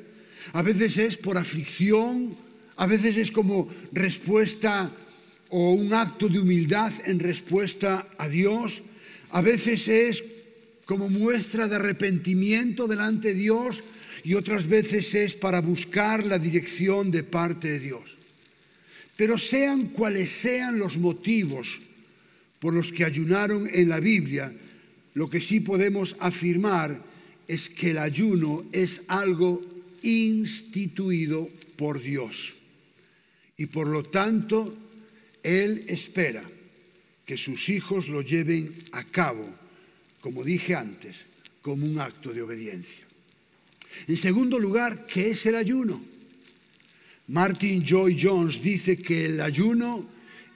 a 0.53 0.63
veces 0.63 0.98
es 0.98 1.17
por 1.17 1.38
aflicción, 1.38 2.36
a 2.77 2.88
veces 2.88 3.15
es 3.15 3.32
como 3.32 3.70
respuesta 3.91 4.89
o 5.50 5.74
un 5.74 5.94
acto 5.94 6.27
de 6.29 6.39
humildad 6.39 6.91
en 7.06 7.20
respuesta 7.20 8.08
a 8.17 8.27
Dios, 8.27 8.82
a 9.29 9.41
veces 9.41 9.88
es 9.88 10.24
como 10.86 11.08
muestra 11.08 11.67
de 11.67 11.75
arrepentimiento 11.75 12.88
delante 12.88 13.27
de 13.27 13.36
Dios 13.36 13.84
y 14.24 14.34
otras 14.34 14.67
veces 14.67 15.13
es 15.13 15.36
para 15.36 15.62
buscar 15.62 16.25
la 16.25 16.39
dirección 16.39 17.12
de 17.12 17.22
parte 17.22 17.70
de 17.70 17.79
Dios. 17.82 18.17
Pero 19.15 19.38
sean 19.38 19.89
cuales 19.89 20.32
sean 20.32 20.79
los 20.79 20.98
motivos 20.98 21.82
por 22.60 22.74
los 22.74 22.92
que 22.92 23.06
ayunaron 23.06 23.70
en 23.72 23.90
la 23.90 24.00
Biblia, 24.00 24.54
lo 25.14 25.30
que 25.30 25.42
sí 25.42 25.60
podemos 25.60 26.16
afirmar 26.20 27.02
es 27.48 27.70
que 27.70 27.92
el 27.92 27.98
ayuno 27.98 28.66
es 28.72 29.02
algo 29.08 29.62
instituido 30.04 31.50
por 31.76 32.02
Dios. 32.02 32.54
Y 33.58 33.68
por 33.68 33.88
lo 33.88 34.04
tanto, 34.04 34.76
Él 35.44 35.86
espera 35.88 36.44
que 37.26 37.38
sus 37.38 37.70
hijos 37.70 38.08
lo 38.08 38.22
lleven 38.22 38.74
a 38.92 39.04
cabo, 39.04 39.46
como 40.22 40.44
dije 40.44 40.76
antes, 40.76 41.26
como 41.62 41.86
un 41.86 42.00
acto 42.00 42.34
de 42.34 42.42
obediencia. 42.42 43.06
En 44.08 44.18
segundo 44.18 44.60
lugar, 44.60 45.06
¿qué 45.08 45.32
es 45.32 45.46
el 45.46 45.56
ayuno? 45.56 46.02
Martin 47.28 47.84
Joy 47.84 48.18
Jones 48.22 48.62
dice 48.62 48.98
que 48.98 49.26
el 49.26 49.42
ayuno 49.42 50.08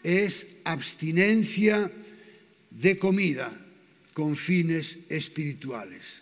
es 0.04 0.58
abstinencia 0.64 1.92
de 2.70 2.98
comida 2.98 3.52
con 4.14 4.36
fines 4.36 4.98
espirituales. 5.10 6.22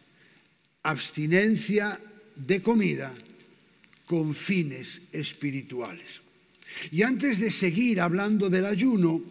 Abstinencia 0.84 2.00
de 2.36 2.62
comida 2.62 3.14
con 4.06 4.34
fines 4.34 5.02
espirituales. 5.12 6.22
Y 6.92 7.04
antes 7.04 7.40
de 7.40 7.52
seguir 7.52 8.02
hablando 8.02 8.50
del 8.50 8.66
ayuno, 8.66 9.22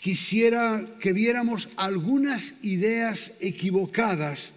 quisiera 0.00 0.84
que 1.00 1.12
viéramos 1.12 1.68
algunas 1.76 2.64
ideas 2.64 3.34
equivocadas 3.40 4.50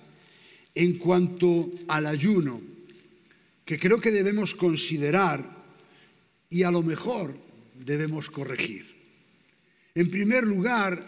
en 0.76 0.98
cuanto 0.98 1.72
al 1.88 2.06
ayuno, 2.06 2.62
que 3.66 3.80
creo 3.80 4.00
que 4.00 4.12
debemos 4.12 4.56
considerar 4.56 5.44
y 6.50 6.64
a 6.64 6.72
lo 6.72 6.82
mejor 6.82 7.49
debemos 7.86 8.30
corregir. 8.30 8.86
En 9.96 10.08
primer 10.08 10.46
lugar, 10.46 11.02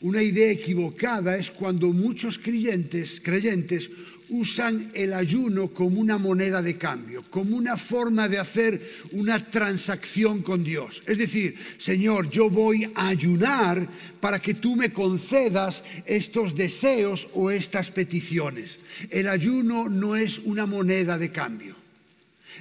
una 0.00 0.22
idea 0.22 0.50
equivocada 0.50 1.36
es 1.36 1.50
cuando 1.50 1.92
muchos 1.92 2.38
creyentes, 2.38 3.20
creyentes 3.22 3.90
usan 4.30 4.90
el 4.94 5.12
ayuno 5.12 5.68
como 5.68 6.00
una 6.00 6.16
moneda 6.16 6.62
de 6.62 6.78
cambio, 6.78 7.22
como 7.30 7.56
una 7.56 7.76
forma 7.76 8.28
de 8.28 8.38
hacer 8.38 8.80
una 9.12 9.44
transacción 9.44 10.42
con 10.42 10.62
Dios. 10.62 11.02
Es 11.06 11.18
decir, 11.18 11.56
Señor, 11.78 12.30
yo 12.30 12.48
voy 12.48 12.90
a 12.94 13.08
ayunar 13.08 13.86
para 14.20 14.38
que 14.38 14.54
tú 14.54 14.76
me 14.76 14.92
concedas 14.92 15.82
estos 16.06 16.54
deseos 16.54 17.28
o 17.34 17.50
estas 17.50 17.90
peticiones. 17.90 18.78
El 19.10 19.28
ayuno 19.28 19.88
no 19.88 20.14
es 20.16 20.38
una 20.38 20.64
moneda 20.64 21.18
de 21.18 21.30
cambio. 21.30 21.74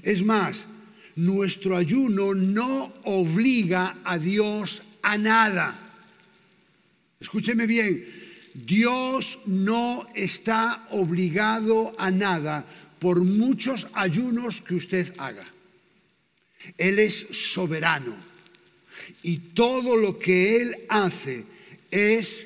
Es 0.02 0.24
más, 0.24 0.66
nuestro 1.20 1.76
ayuno 1.76 2.34
no 2.34 2.92
obliga 3.04 3.98
a 4.04 4.18
Dios 4.18 4.82
a 5.02 5.18
nada. 5.18 5.76
Escúcheme 7.20 7.68
bien, 7.68 8.06
Dios 8.54 9.40
no 9.46 10.08
está 10.16 10.88
obligado 10.92 11.94
a 11.98 12.12
nada 12.12 12.66
por 13.00 13.24
muchos 13.24 13.88
ayunos 13.94 14.62
que 14.62 14.76
usted 14.76 15.14
haga. 15.18 15.46
Él 16.78 17.00
es 17.00 17.28
soberano 17.32 18.16
y 19.24 19.38
todo 19.38 19.96
lo 19.96 20.20
que 20.20 20.62
Él 20.62 20.76
hace 20.90 21.44
es, 21.92 22.46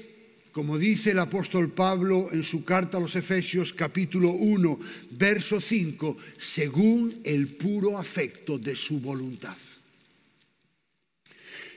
como 0.54 0.78
dice 0.78 1.12
el 1.12 1.20
apóstol 1.20 1.72
Pablo 1.72 2.30
en 2.32 2.44
su 2.44 2.64
carta 2.64 2.98
a 2.98 3.02
los 3.02 3.16
Efesios 3.16 3.74
capítulo 3.74 4.30
1, 4.30 4.80
verso 5.18 5.60
5, 5.60 6.16
según 6.38 7.12
el 7.24 7.48
puro 7.48 7.98
afecto 7.98 8.60
de 8.60 8.76
su 8.76 9.00
voluntad. 9.00 9.58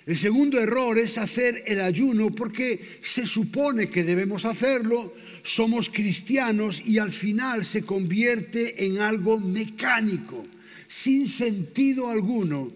El 0.04 0.16
segundo 0.16 0.60
error 0.60 0.98
es 0.98 1.16
hacer 1.16 1.64
el 1.66 1.80
ayuno 1.80 2.30
porque 2.30 3.00
se 3.02 3.26
supone 3.26 3.88
que 3.88 4.04
debemos 4.04 4.44
hacerlo, 4.44 5.14
somos 5.42 5.88
cristianos 5.88 6.82
y 6.84 6.98
al 6.98 7.10
final 7.10 7.64
se 7.64 7.82
convierte 7.82 8.84
en 8.84 8.98
algo 8.98 9.40
mecánico, 9.40 10.42
sin 10.86 11.26
sentido 11.26 12.10
alguno 12.10 12.70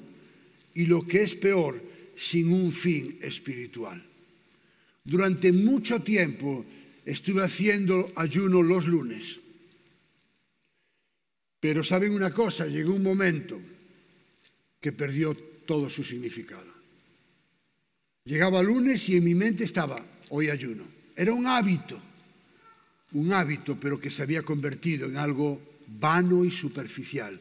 y 0.74 0.86
lo 0.86 1.06
que 1.06 1.22
es 1.22 1.34
peor, 1.34 1.80
sin 2.16 2.50
un 2.50 2.72
fin 2.72 3.18
espiritual. 3.20 4.02
Durante 5.04 5.52
mucho 5.52 6.00
tiempo 6.00 6.64
estuve 7.04 7.42
haciendo 7.42 8.10
ayuno 8.16 8.62
los 8.62 8.86
lunes. 8.86 9.40
Pero 11.58 11.84
saben 11.84 12.12
una 12.12 12.32
cosa, 12.32 12.66
llegó 12.66 12.94
un 12.94 13.02
momento 13.02 13.60
que 14.80 14.92
perdió 14.92 15.34
todo 15.66 15.90
su 15.90 16.02
significado. 16.02 16.70
Llegaba 18.24 18.62
lunes 18.62 19.08
y 19.08 19.16
en 19.16 19.24
mi 19.24 19.34
mente 19.34 19.64
estaba, 19.64 19.96
hoy 20.30 20.48
ayuno. 20.48 20.84
Era 21.16 21.32
un 21.32 21.46
hábito, 21.46 22.00
un 23.12 23.32
hábito, 23.32 23.78
pero 23.78 24.00
que 24.00 24.10
se 24.10 24.22
había 24.22 24.42
convertido 24.42 25.06
en 25.06 25.16
algo 25.16 25.60
vano 25.98 26.44
y 26.44 26.50
superficial, 26.50 27.38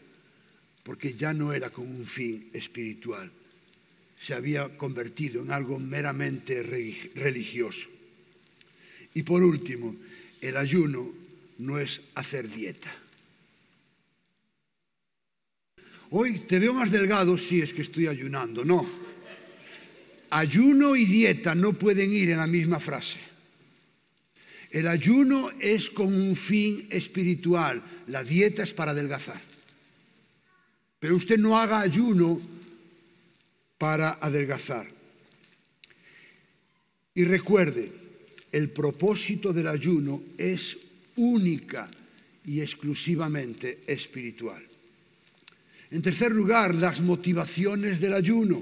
porque 0.83 1.13
ya 1.13 1.33
no 1.33 1.53
era 1.53 1.69
con 1.69 1.87
un 1.87 2.05
fin 2.05 2.49
espiritual, 2.53 3.31
se 4.19 4.33
había 4.33 4.77
convertido 4.77 5.41
en 5.41 5.51
algo 5.51 5.79
meramente 5.79 6.61
religioso. 6.61 7.87
Y 9.13 9.23
por 9.23 9.41
último, 9.41 9.95
el 10.41 10.57
ayuno 10.57 11.09
no 11.59 11.79
es 11.79 12.01
hacer 12.15 12.49
dieta. 12.49 12.93
Hoy 16.11 16.39
te 16.39 16.59
veo 16.59 16.73
más 16.73 16.91
delgado 16.91 17.37
si 17.37 17.61
es 17.61 17.73
que 17.73 17.81
estoy 17.81 18.07
ayunando. 18.07 18.65
No. 18.65 18.85
Ayuno 20.31 20.95
y 20.95 21.05
dieta 21.05 21.55
no 21.55 21.73
pueden 21.73 22.11
ir 22.11 22.31
en 22.31 22.37
la 22.37 22.47
misma 22.47 22.79
frase. 22.79 23.19
El 24.71 24.87
ayuno 24.87 25.49
es 25.59 25.89
con 25.89 26.13
un 26.13 26.35
fin 26.35 26.87
espiritual, 26.91 27.81
la 28.07 28.23
dieta 28.23 28.63
es 28.63 28.73
para 28.73 28.91
adelgazar. 28.91 29.41
Pero 30.99 31.15
usted 31.15 31.39
no 31.39 31.57
haga 31.57 31.79
ayuno 31.79 32.39
para 33.79 34.19
adelgazar. 34.21 34.85
Y 37.15 37.23
recuerde, 37.23 37.91
el 38.51 38.69
propósito 38.69 39.51
del 39.51 39.67
ayuno 39.67 40.21
es 40.37 40.77
única 41.15 41.87
y 42.45 42.61
exclusivamente 42.61 43.81
espiritual. 43.87 44.61
En 45.91 46.01
tercer 46.01 46.31
lugar, 46.31 46.75
las 46.75 47.01
motivaciones 47.01 47.99
del 47.99 48.13
ayuno. 48.13 48.61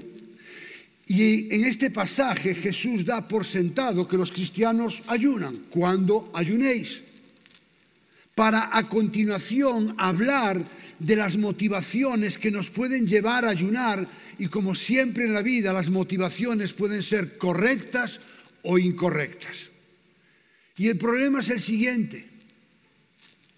Y 1.06 1.54
en 1.54 1.64
este 1.64 1.90
pasaje 1.90 2.54
Jesús 2.54 3.04
da 3.04 3.26
por 3.26 3.44
sentado 3.44 4.08
que 4.08 4.16
los 4.16 4.32
cristianos 4.32 5.02
ayunan 5.08 5.56
cuando 5.70 6.30
ayunéis, 6.34 7.02
para 8.34 8.76
a 8.76 8.84
continuación 8.84 9.94
hablar 9.98 10.62
de 10.98 11.16
las 11.16 11.36
motivaciones 11.36 12.38
que 12.38 12.50
nos 12.50 12.70
pueden 12.70 13.06
llevar 13.06 13.44
a 13.44 13.50
ayunar 13.50 14.06
y 14.38 14.48
como 14.48 14.74
siempre 14.74 15.24
en 15.24 15.34
la 15.34 15.42
vida 15.42 15.72
las 15.72 15.90
motivaciones 15.90 16.72
pueden 16.72 17.02
ser 17.02 17.36
correctas 17.38 18.20
o 18.62 18.78
incorrectas. 18.78 19.68
Y 20.76 20.88
el 20.88 20.96
problema 20.96 21.40
es 21.40 21.50
el 21.50 21.60
siguiente. 21.60 22.26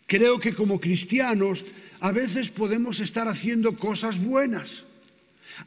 Creo 0.06 0.40
que 0.40 0.54
como 0.54 0.80
cristianos 0.80 1.64
a 2.00 2.12
veces 2.12 2.50
podemos 2.50 3.00
estar 3.00 3.28
haciendo 3.28 3.76
cosas 3.76 4.18
buenas 4.22 4.84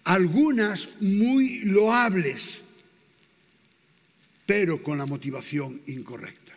algunas 0.04 1.02
muy 1.02 1.60
loables, 1.62 2.62
pero 4.46 4.82
con 4.82 4.98
la 4.98 5.06
motivación 5.06 5.82
incorrecta. 5.88 6.54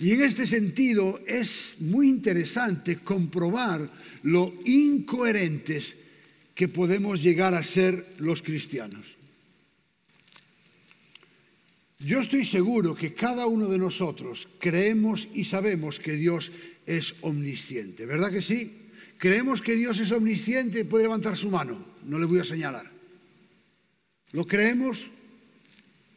Y 0.00 0.12
en 0.12 0.22
este 0.22 0.46
sentido 0.46 1.20
es 1.26 1.76
muy 1.80 2.08
interesante 2.08 2.96
comprobar 2.96 3.88
lo 4.22 4.52
incoherentes 4.64 5.94
que 6.58 6.66
podemos 6.66 7.22
llegar 7.22 7.54
a 7.54 7.62
ser 7.62 8.04
los 8.18 8.42
cristianos. 8.42 9.14
Yo 12.00 12.18
estoy 12.18 12.44
seguro 12.44 12.96
que 12.96 13.14
cada 13.14 13.46
uno 13.46 13.68
de 13.68 13.78
nosotros 13.78 14.48
creemos 14.58 15.28
y 15.34 15.44
sabemos 15.44 16.00
que 16.00 16.18
Dios 16.18 16.50
es 16.84 17.14
omnisciente, 17.20 18.06
¿verdad 18.06 18.32
que 18.32 18.42
sí? 18.42 18.90
Creemos 19.18 19.62
que 19.62 19.76
Dios 19.76 20.00
es 20.00 20.10
omnisciente, 20.10 20.84
puede 20.84 21.04
levantar 21.04 21.36
su 21.36 21.48
mano, 21.48 21.78
no 22.06 22.18
le 22.18 22.26
voy 22.26 22.40
a 22.40 22.44
señalar. 22.44 22.90
¿Lo 24.32 24.44
creemos? 24.44 25.06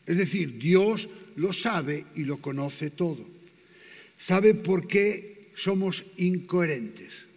Es 0.08 0.18
decir, 0.18 0.58
Dios 0.58 1.08
lo 1.36 1.54
sabe 1.54 2.04
y 2.16 2.24
lo 2.24 2.38
conoce 2.38 2.90
todo. 2.90 3.24
Sabe 4.18 4.56
por 4.56 4.88
qué 4.88 5.52
somos 5.56 6.04
incoherentes. 6.18 7.30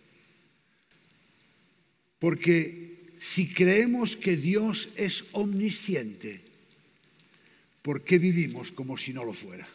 Porque 2.18 2.83
si 3.24 3.48
creemos 3.48 4.16
que 4.16 4.36
Dios 4.36 4.90
es 4.96 5.24
omnisciente, 5.32 6.42
¿por 7.80 8.04
qué 8.04 8.18
vivimos 8.18 8.70
como 8.70 8.98
si 8.98 9.14
no 9.14 9.24
lo 9.24 9.32
fuera? 9.32 9.66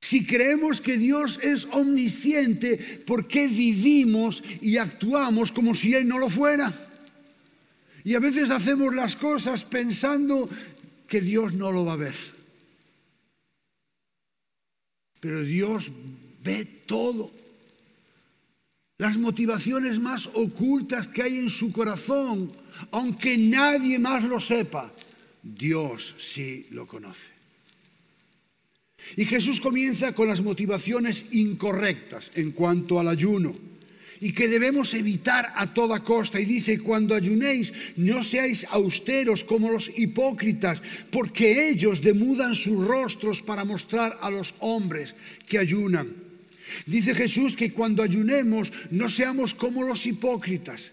Si 0.00 0.26
creemos 0.26 0.80
que 0.80 0.98
Dios 0.98 1.38
es 1.44 1.66
omnisciente, 1.66 2.76
¿por 3.06 3.28
qué 3.28 3.46
vivimos 3.46 4.42
y 4.60 4.78
actuamos 4.78 5.52
como 5.52 5.76
si 5.76 5.94
Él 5.94 6.08
no 6.08 6.18
lo 6.18 6.28
fuera? 6.28 6.74
Y 8.02 8.14
a 8.14 8.18
veces 8.18 8.50
hacemos 8.50 8.92
las 8.92 9.14
cosas 9.14 9.62
pensando 9.62 10.50
que 11.06 11.20
Dios 11.20 11.52
no 11.54 11.70
lo 11.70 11.84
va 11.84 11.92
a 11.92 12.02
ver. 12.02 12.16
Pero 15.20 15.44
Dios 15.44 15.88
ve 16.42 16.64
todo. 16.64 17.45
Las 18.98 19.18
motivaciones 19.18 19.98
más 19.98 20.30
ocultas 20.32 21.06
que 21.06 21.22
hay 21.22 21.38
en 21.38 21.50
su 21.50 21.70
corazón, 21.70 22.50
aunque 22.92 23.36
nadie 23.36 23.98
más 23.98 24.24
lo 24.24 24.40
sepa, 24.40 24.90
Dios 25.42 26.14
sí 26.18 26.66
lo 26.70 26.86
conoce. 26.86 27.36
Y 29.16 29.26
Jesús 29.26 29.60
comienza 29.60 30.12
con 30.12 30.28
las 30.28 30.40
motivaciones 30.40 31.26
incorrectas 31.32 32.30
en 32.34 32.52
cuanto 32.52 32.98
al 32.98 33.08
ayuno 33.08 33.54
y 34.20 34.32
que 34.32 34.48
debemos 34.48 34.94
evitar 34.94 35.52
a 35.54 35.72
toda 35.72 36.00
costa. 36.00 36.40
Y 36.40 36.46
dice, 36.46 36.80
cuando 36.80 37.14
ayunéis, 37.14 37.72
no 37.96 38.24
seáis 38.24 38.66
austeros 38.70 39.44
como 39.44 39.70
los 39.70 39.92
hipócritas, 39.96 40.82
porque 41.10 41.68
ellos 41.68 42.00
demudan 42.00 42.54
sus 42.54 42.86
rostros 42.86 43.42
para 43.42 43.64
mostrar 43.64 44.18
a 44.22 44.30
los 44.30 44.54
hombres 44.60 45.14
que 45.46 45.58
ayunan. 45.58 46.25
Dice 46.86 47.14
Jesús 47.14 47.56
que 47.56 47.72
cuando 47.72 48.02
ayunemos 48.02 48.72
no 48.90 49.08
seamos 49.08 49.54
como 49.54 49.82
los 49.82 50.06
hipócritas. 50.06 50.92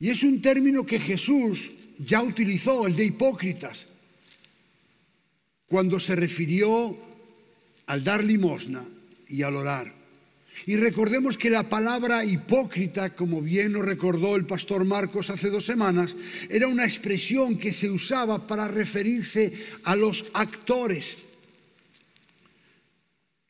Y 0.00 0.10
es 0.10 0.22
un 0.22 0.40
término 0.40 0.84
que 0.86 1.00
Jesús 1.00 1.70
ya 1.98 2.22
utilizó, 2.22 2.86
el 2.86 2.94
de 2.94 3.06
hipócritas 3.06 3.86
cuando 5.68 6.00
se 6.00 6.16
refirió 6.16 6.96
al 7.86 8.02
dar 8.02 8.24
limosna 8.24 8.84
y 9.28 9.42
al 9.42 9.56
orar. 9.56 9.92
Y 10.66 10.76
recordemos 10.76 11.38
que 11.38 11.50
la 11.50 11.62
palabra 11.62 12.24
hipócrita, 12.24 13.14
como 13.14 13.40
bien 13.40 13.72
nos 13.72 13.84
recordó 13.84 14.34
el 14.34 14.44
pastor 14.44 14.84
Marcos 14.84 15.30
hace 15.30 15.50
dos 15.50 15.64
semanas, 15.64 16.16
era 16.48 16.66
una 16.66 16.84
expresión 16.84 17.58
que 17.58 17.72
se 17.72 17.90
usaba 17.90 18.46
para 18.46 18.66
referirse 18.66 19.52
a 19.84 19.94
los 19.94 20.26
actores, 20.34 21.18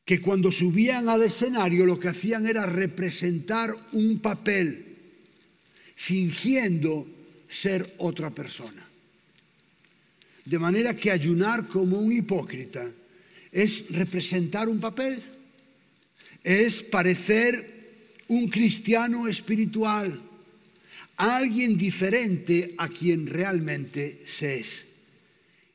que 0.08 0.22
cuando 0.22 0.50
subían 0.50 1.10
al 1.10 1.22
escenario 1.22 1.84
lo 1.84 2.00
que 2.00 2.08
hacían 2.08 2.46
era 2.46 2.64
representar 2.64 3.76
un 3.92 4.20
papel, 4.20 4.96
fingiendo 5.94 7.06
ser 7.46 7.84
otra 7.98 8.30
persona. 8.30 8.88
De 10.46 10.58
manera 10.58 10.96
que 10.96 11.10
ayunar 11.10 11.68
como 11.68 11.98
un 11.98 12.10
hipócrita 12.10 12.90
es 13.52 13.90
representar 13.90 14.70
un 14.70 14.80
papel, 14.80 15.20
es 16.42 16.82
parecer 16.84 18.24
un 18.28 18.48
cristiano 18.48 19.28
espiritual, 19.28 20.18
alguien 21.18 21.76
diferente 21.76 22.74
a 22.78 22.88
quien 22.88 23.26
realmente 23.26 24.22
se 24.24 24.60
es. 24.60 24.86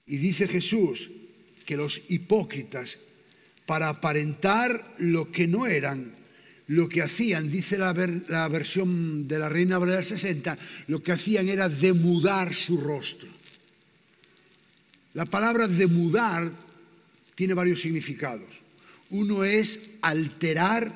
Y 0.08 0.18
dice 0.18 0.48
Jesús 0.48 1.12
que 1.68 1.78
los 1.78 2.02
hipócritas, 2.10 2.98
para 3.66 3.90
aparentar 3.90 4.96
lo 4.98 5.32
que 5.32 5.48
no 5.48 5.66
eran, 5.66 6.12
lo 6.68 6.90
que 6.90 7.02
hacían, 7.02 7.50
dice 7.50 7.78
la, 7.78 7.94
versión 7.94 9.28
de 9.28 9.40
la 9.40 9.50
Reina 9.50 9.78
Valera 9.78 10.04
60, 10.04 10.58
lo 10.88 11.02
que 11.02 11.12
hacían 11.12 11.50
era 11.50 11.70
demudar 11.70 12.54
su 12.54 12.78
rostro. 12.78 13.30
La 15.14 15.26
palabra 15.26 15.68
demudar 15.68 16.52
tiene 17.36 17.54
varios 17.54 17.82
significados. 17.82 18.62
Uno 19.12 19.44
es 19.44 19.92
alterar, 20.02 20.92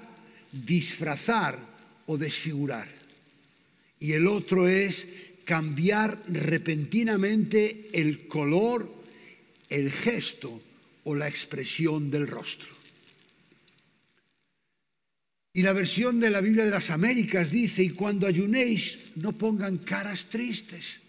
disfrazar 0.51 1.57
o 2.07 2.17
desfigurar. 2.17 2.87
Y 3.99 4.13
el 4.13 4.27
otro 4.27 4.67
es 4.67 5.07
cambiar 5.45 6.17
repentinamente 6.27 7.89
el 7.93 8.27
color, 8.27 8.89
el 9.69 9.91
gesto 9.91 10.61
o 11.07 11.15
la 11.15 11.27
expresión 11.27 12.11
del 12.11 12.27
rostro. 12.27 12.67
Y 15.53 15.63
la 15.63 15.73
versión 15.73 16.19
de 16.19 16.29
la 16.29 16.41
Biblia 16.41 16.65
de 16.65 16.71
las 16.71 16.91
Américas 16.91 17.49
dice, 17.49 17.81
y 17.81 17.89
cuando 17.89 18.27
ayunéis 18.27 19.13
no 19.15 19.31
pongan 19.31 19.79
caras 19.79 20.25
tristes, 20.25 20.99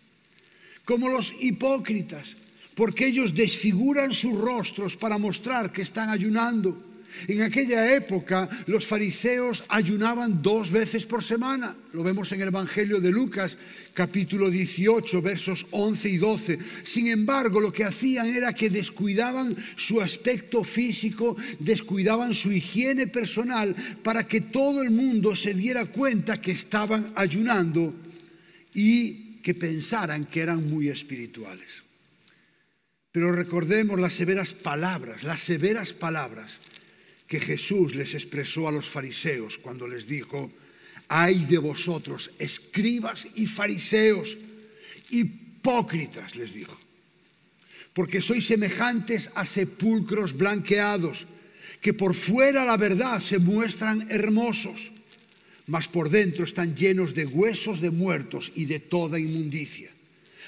como 0.85 1.11
los 1.11 1.35
hipócritas 1.41 2.49
porque 2.79 3.07
ellos 3.07 3.35
desfiguran 3.35 4.15
sus 4.15 4.39
rostros 4.39 4.95
para 4.95 5.19
mostrar 5.19 5.73
que 5.73 5.83
están 5.83 6.11
ayunando. 6.11 6.81
En 7.27 7.43
aquella 7.43 7.95
época 7.95 8.49
los 8.67 8.87
fariseos 8.87 9.65
ayunaban 9.69 10.41
dos 10.43 10.71
veces 10.71 11.07
por 11.07 11.25
semana. 11.25 11.75
Lo 11.93 12.03
vemos 12.03 12.31
en 12.33 12.41
el 12.43 12.49
Evangelio 12.49 13.01
de 13.01 13.11
Lucas, 13.11 13.59
capítulo 13.95 14.51
18, 14.51 15.21
versos 15.23 15.67
11 15.71 16.09
y 16.09 16.17
12. 16.19 16.59
Sin 16.85 17.09
embargo, 17.09 17.61
lo 17.61 17.73
que 17.73 17.85
hacían 17.85 18.29
era 18.29 18.53
que 18.53 18.71
descuidaban 18.71 19.57
su 19.77 20.01
aspecto 20.01 20.63
físico, 20.63 21.37
descuidaban 21.59 22.35
su 22.35 22.53
higiene 22.53 23.07
personal 23.07 23.75
para 24.03 24.27
que 24.27 24.43
todo 24.43 24.83
el 24.83 24.91
mundo 24.91 25.35
se 25.35 25.55
diera 25.55 25.87
cuenta 25.87 26.41
que 26.41 26.53
estaban 26.53 27.13
ayunando 27.17 27.95
y 28.75 29.41
que 29.43 29.55
pensaran 29.55 30.27
que 30.27 30.41
eran 30.41 30.67
muy 30.69 30.89
espirituales. 30.89 31.83
Pero 33.11 33.33
recordemos 33.33 33.99
las 33.99 34.15
severas 34.15 34.53
palabras, 34.53 35.25
las 35.25 35.41
severas 35.41 35.93
palabras 35.93 36.59
que 37.29 37.39
Jesús 37.39 37.95
les 37.95 38.15
expresó 38.15 38.67
a 38.67 38.73
los 38.73 38.89
fariseos 38.89 39.59
cuando 39.59 39.87
les 39.87 40.09
dijo, 40.09 40.51
ay 41.09 41.45
de 41.45 41.59
vosotros, 41.59 42.33
escribas 42.39 43.29
y 43.37 43.47
fariseos, 43.47 44.37
hipócritas, 45.11 46.37
les 46.37 46.55
dijo, 46.55 46.77
porque 47.93 48.23
sois 48.25 48.47
semejantes 48.47 49.29
a 49.37 49.45
sepulcros 49.45 50.33
blanqueados, 50.33 51.29
que 51.85 51.93
por 51.93 52.15
fuera 52.15 52.65
la 52.65 52.77
verdad 52.77 53.21
se 53.21 53.39
muestran 53.39 54.09
hermosos, 54.11 54.91
mas 55.69 55.87
por 55.87 56.09
dentro 56.09 56.49
están 56.49 56.75
llenos 56.75 57.13
de 57.13 57.27
huesos 57.27 57.81
de 57.81 57.91
muertos 57.91 58.51
y 58.57 58.65
de 58.65 58.81
toda 58.81 59.21
inmundicia. 59.21 59.93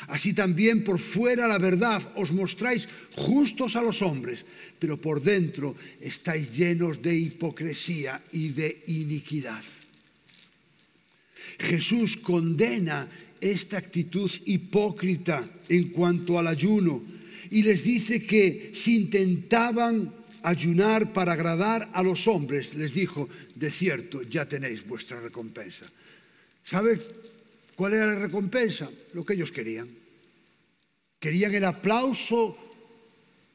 Así 0.09 0.33
también 0.33 0.83
por 0.83 0.99
fuera 0.99 1.47
la 1.47 1.59
verdad 1.59 2.03
os 2.17 2.33
mostráis 2.33 2.89
justos 3.17 3.77
a 3.77 3.83
los 3.83 4.03
hombres, 4.03 4.45
pero 4.79 4.97
por 4.97 5.23
dentro 5.23 5.77
estáis 6.01 6.57
llenos 6.57 7.03
de 7.03 7.15
hipocresía 7.15 8.21
y 8.33 8.49
de 8.51 8.83
iniquidad. 8.87 9.63
Jesús 11.59 12.17
condena 12.17 13.09
esta 13.41 13.79
actitud 13.79 14.31
hipócrita 14.47 15.45
en 15.69 15.89
cuanto 15.89 16.39
al 16.39 16.47
ayuno 16.47 17.03
y 17.51 17.63
les 17.63 17.85
dice 17.85 18.25
que 18.25 18.71
si 18.75 18.97
intentaban 18.97 20.13
ayunar 20.43 21.13
para 21.13 21.33
agradar 21.33 21.89
a 21.93 22.03
los 22.03 22.27
hombres, 22.29 22.75
les 22.75 22.95
dijo, 22.95 23.29
de 23.55 23.71
cierto, 23.71 24.23
ya 24.23 24.47
tenéis 24.47 24.87
vuestra 24.87 25.21
recompensa. 25.21 25.85
¿Sabe 26.65 26.99
cuál 27.81 27.95
era 27.95 28.13
la 28.13 28.19
recompensa? 28.19 28.91
Lo 29.15 29.25
que 29.25 29.33
ellos 29.33 29.51
querían. 29.51 29.89
Querían 31.19 31.55
el 31.55 31.65
aplauso, 31.65 32.55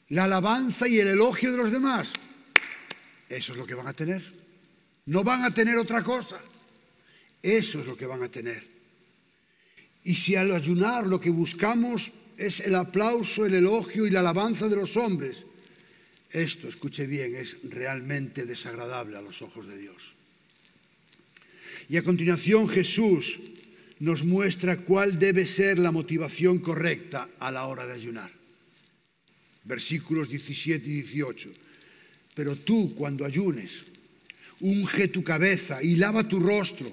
la 0.09 0.23
alabanza 0.23 0.87
y 0.87 0.97
el 0.97 1.09
elogio 1.09 1.51
de 1.51 1.57
los 1.59 1.71
demás. 1.71 2.11
Eso 3.29 3.51
es 3.51 3.57
lo 3.59 3.67
que 3.67 3.75
van 3.75 3.85
a 3.85 3.93
tener. 3.93 4.23
No 5.05 5.23
van 5.23 5.43
a 5.43 5.51
tener 5.51 5.77
otra 5.77 6.03
cosa. 6.03 6.41
Eso 7.39 7.81
es 7.81 7.85
lo 7.85 7.95
que 7.95 8.07
van 8.07 8.23
a 8.23 8.29
tener. 8.29 8.63
Y 10.05 10.15
si 10.15 10.35
al 10.35 10.51
ayunar 10.55 11.05
lo 11.05 11.21
que 11.21 11.29
buscamos 11.29 12.09
es 12.35 12.61
el 12.61 12.73
aplauso, 12.73 13.45
el 13.45 13.53
elogio 13.53 14.07
y 14.07 14.09
la 14.09 14.21
alabanza 14.21 14.67
de 14.67 14.77
los 14.77 14.97
hombres, 14.97 15.45
esto, 16.31 16.67
escuche 16.67 17.05
bien, 17.05 17.35
es 17.35 17.57
realmente 17.69 18.47
desagradable 18.47 19.17
a 19.17 19.21
los 19.21 19.43
ojos 19.43 19.67
de 19.67 19.77
Dios. 19.77 20.15
Y 21.89 21.97
a 21.97 22.01
continuación 22.01 22.67
Jesús 22.67 23.39
nos 23.99 24.23
muestra 24.23 24.77
cuál 24.77 25.19
debe 25.19 25.45
ser 25.45 25.79
la 25.79 25.91
motivación 25.91 26.59
correcta 26.59 27.29
a 27.39 27.51
la 27.51 27.65
hora 27.65 27.85
de 27.85 27.93
ayunar. 27.93 28.31
Versículos 29.63 30.29
17 30.29 30.89
y 30.89 30.93
18. 31.01 31.49
Pero 32.33 32.55
tú 32.55 32.93
cuando 32.95 33.25
ayunes, 33.25 33.85
unge 34.59 35.07
tu 35.07 35.23
cabeza 35.23 35.81
y 35.81 35.95
lava 35.95 36.27
tu 36.27 36.39
rostro 36.39 36.91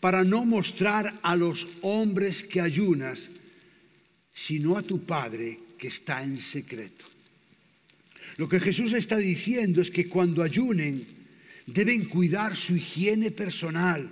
para 0.00 0.24
no 0.24 0.44
mostrar 0.44 1.12
a 1.22 1.34
los 1.36 1.66
hombres 1.80 2.44
que 2.44 2.60
ayunas, 2.60 3.28
sino 4.32 4.76
a 4.76 4.82
tu 4.82 5.04
Padre 5.04 5.58
que 5.78 5.88
está 5.88 6.22
en 6.22 6.38
secreto. 6.38 7.06
Lo 8.36 8.48
que 8.48 8.60
Jesús 8.60 8.92
está 8.92 9.16
diciendo 9.16 9.80
es 9.80 9.90
que 9.90 10.08
cuando 10.08 10.42
ayunen 10.42 11.04
deben 11.66 12.04
cuidar 12.04 12.54
su 12.54 12.76
higiene 12.76 13.30
personal, 13.30 14.08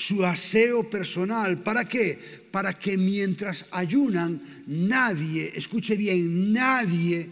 su 0.00 0.24
aseo 0.24 0.88
personal. 0.88 1.58
¿Para 1.58 1.84
qué? 1.84 2.18
Para 2.50 2.72
que 2.72 2.96
mientras 2.96 3.66
ayunan 3.70 4.40
nadie, 4.66 5.52
escuche 5.54 5.94
bien, 5.94 6.54
nadie 6.54 7.28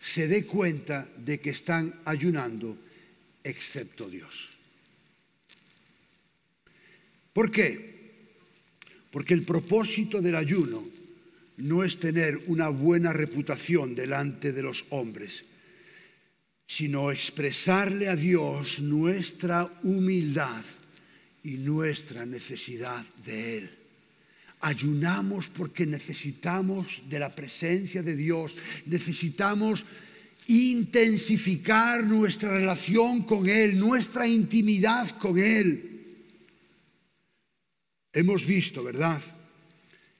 se 0.00 0.28
dé 0.28 0.44
cuenta 0.46 1.08
de 1.18 1.40
que 1.40 1.50
están 1.50 1.92
ayunando 2.04 2.78
excepto 3.42 4.08
Dios. 4.08 4.50
¿Por 7.32 7.50
qué? 7.50 8.22
Porque 9.10 9.34
el 9.34 9.42
propósito 9.42 10.22
del 10.22 10.36
ayuno 10.36 10.86
no 11.56 11.82
es 11.82 11.98
tener 11.98 12.38
una 12.46 12.68
buena 12.68 13.12
reputación 13.12 13.96
delante 13.96 14.52
de 14.52 14.62
los 14.62 14.84
hombres, 14.90 15.44
sino 16.64 17.10
expresarle 17.10 18.08
a 18.08 18.14
Dios 18.14 18.78
nuestra 18.78 19.68
humildad 19.82 20.64
y 21.44 21.58
nuestra 21.58 22.24
necesidad 22.26 23.04
de 23.24 23.58
Él. 23.58 23.70
Ayunamos 24.60 25.48
porque 25.48 25.84
necesitamos 25.84 27.02
de 27.08 27.18
la 27.18 27.30
presencia 27.30 28.02
de 28.02 28.16
Dios, 28.16 28.54
necesitamos 28.86 29.84
intensificar 30.48 32.04
nuestra 32.04 32.50
relación 32.50 33.22
con 33.24 33.48
Él, 33.48 33.78
nuestra 33.78 34.26
intimidad 34.26 35.08
con 35.18 35.38
Él. 35.38 35.90
Hemos 38.12 38.46
visto, 38.46 38.82
¿verdad? 38.82 39.20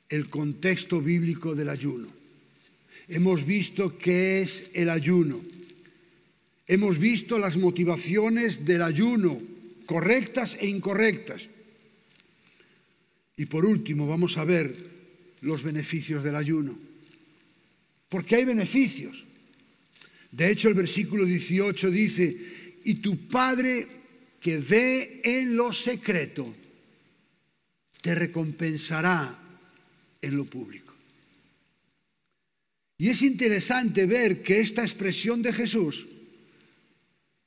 El 0.08 0.28
contexto 0.28 1.00
bíblico 1.00 1.54
del 1.54 1.70
ayuno. 1.70 2.08
Hemos 3.08 3.46
visto 3.46 3.96
qué 3.96 4.42
es 4.42 4.72
el 4.74 4.90
ayuno. 4.90 5.40
Hemos 6.66 6.98
visto 6.98 7.38
las 7.38 7.56
motivaciones 7.56 8.64
del 8.64 8.82
ayuno 8.82 9.53
correctas 9.86 10.56
e 10.60 10.66
incorrectas. 10.66 11.48
Y 13.36 13.46
por 13.46 13.66
último 13.66 14.06
vamos 14.06 14.38
a 14.38 14.44
ver 14.44 14.74
los 15.40 15.62
beneficios 15.62 16.22
del 16.22 16.36
ayuno. 16.36 16.78
Porque 18.08 18.36
hay 18.36 18.44
beneficios. 18.44 19.24
De 20.30 20.50
hecho, 20.50 20.68
el 20.68 20.74
versículo 20.74 21.24
18 21.24 21.90
dice, 21.90 22.36
y 22.84 22.94
tu 22.96 23.28
Padre 23.28 23.86
que 24.40 24.58
ve 24.58 25.20
en 25.24 25.56
lo 25.56 25.72
secreto, 25.72 26.52
te 28.02 28.14
recompensará 28.14 29.38
en 30.20 30.36
lo 30.36 30.44
público. 30.44 30.94
Y 32.98 33.08
es 33.08 33.22
interesante 33.22 34.06
ver 34.06 34.42
que 34.42 34.60
esta 34.60 34.82
expresión 34.82 35.42
de 35.42 35.52
Jesús 35.52 36.06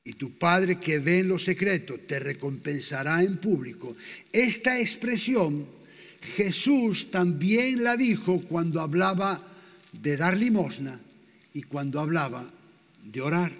y 0.08 0.13
tu 0.13 0.32
Padre 0.32 0.80
que 0.80 1.00
ve 1.00 1.20
en 1.20 1.28
lo 1.28 1.38
secreto 1.38 2.00
te 2.00 2.17
recompensará 2.17 3.22
en 3.22 3.36
público. 3.36 3.93
Esta 4.32 4.80
expresión 4.80 5.67
Jesús 6.38 7.12
también 7.12 7.84
la 7.84 7.98
dijo 7.98 8.39
cuando 8.43 8.80
hablaba 8.80 9.38
de 9.91 10.15
dar 10.15 10.38
limosna 10.38 10.98
y 11.54 11.63
cuando 11.63 12.00
hablaba 12.00 12.50
de 13.04 13.20
orar. 13.20 13.52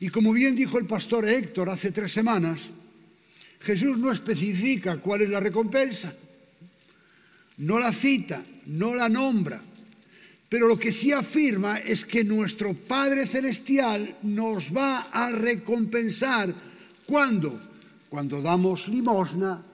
Y 0.00 0.10
como 0.10 0.30
bien 0.34 0.54
dijo 0.54 0.78
el 0.78 0.84
pastor 0.84 1.26
Héctor 1.26 1.70
hace 1.70 1.90
tres 1.90 2.12
semanas, 2.12 2.68
Jesús 3.62 3.96
no 3.96 4.12
especifica 4.12 4.98
cuál 4.98 5.22
es 5.22 5.30
la 5.30 5.40
recompensa, 5.40 6.14
no 7.56 7.78
la 7.78 7.94
cita, 7.94 8.44
no 8.66 8.94
la 8.94 9.08
nombra. 9.08 9.58
Pero 10.52 10.68
lo 10.68 10.78
que 10.78 10.92
sí 10.92 11.12
afirma 11.12 11.78
es 11.78 12.04
que 12.04 12.24
nuestro 12.24 12.74
Padre 12.74 13.26
Celestial 13.26 14.18
nos 14.20 14.68
va 14.68 15.00
a 15.10 15.32
recompensar. 15.32 16.52
¿Cuándo? 17.06 17.58
Cuando 18.10 18.42
damos 18.42 18.86
limosna, 18.86 19.64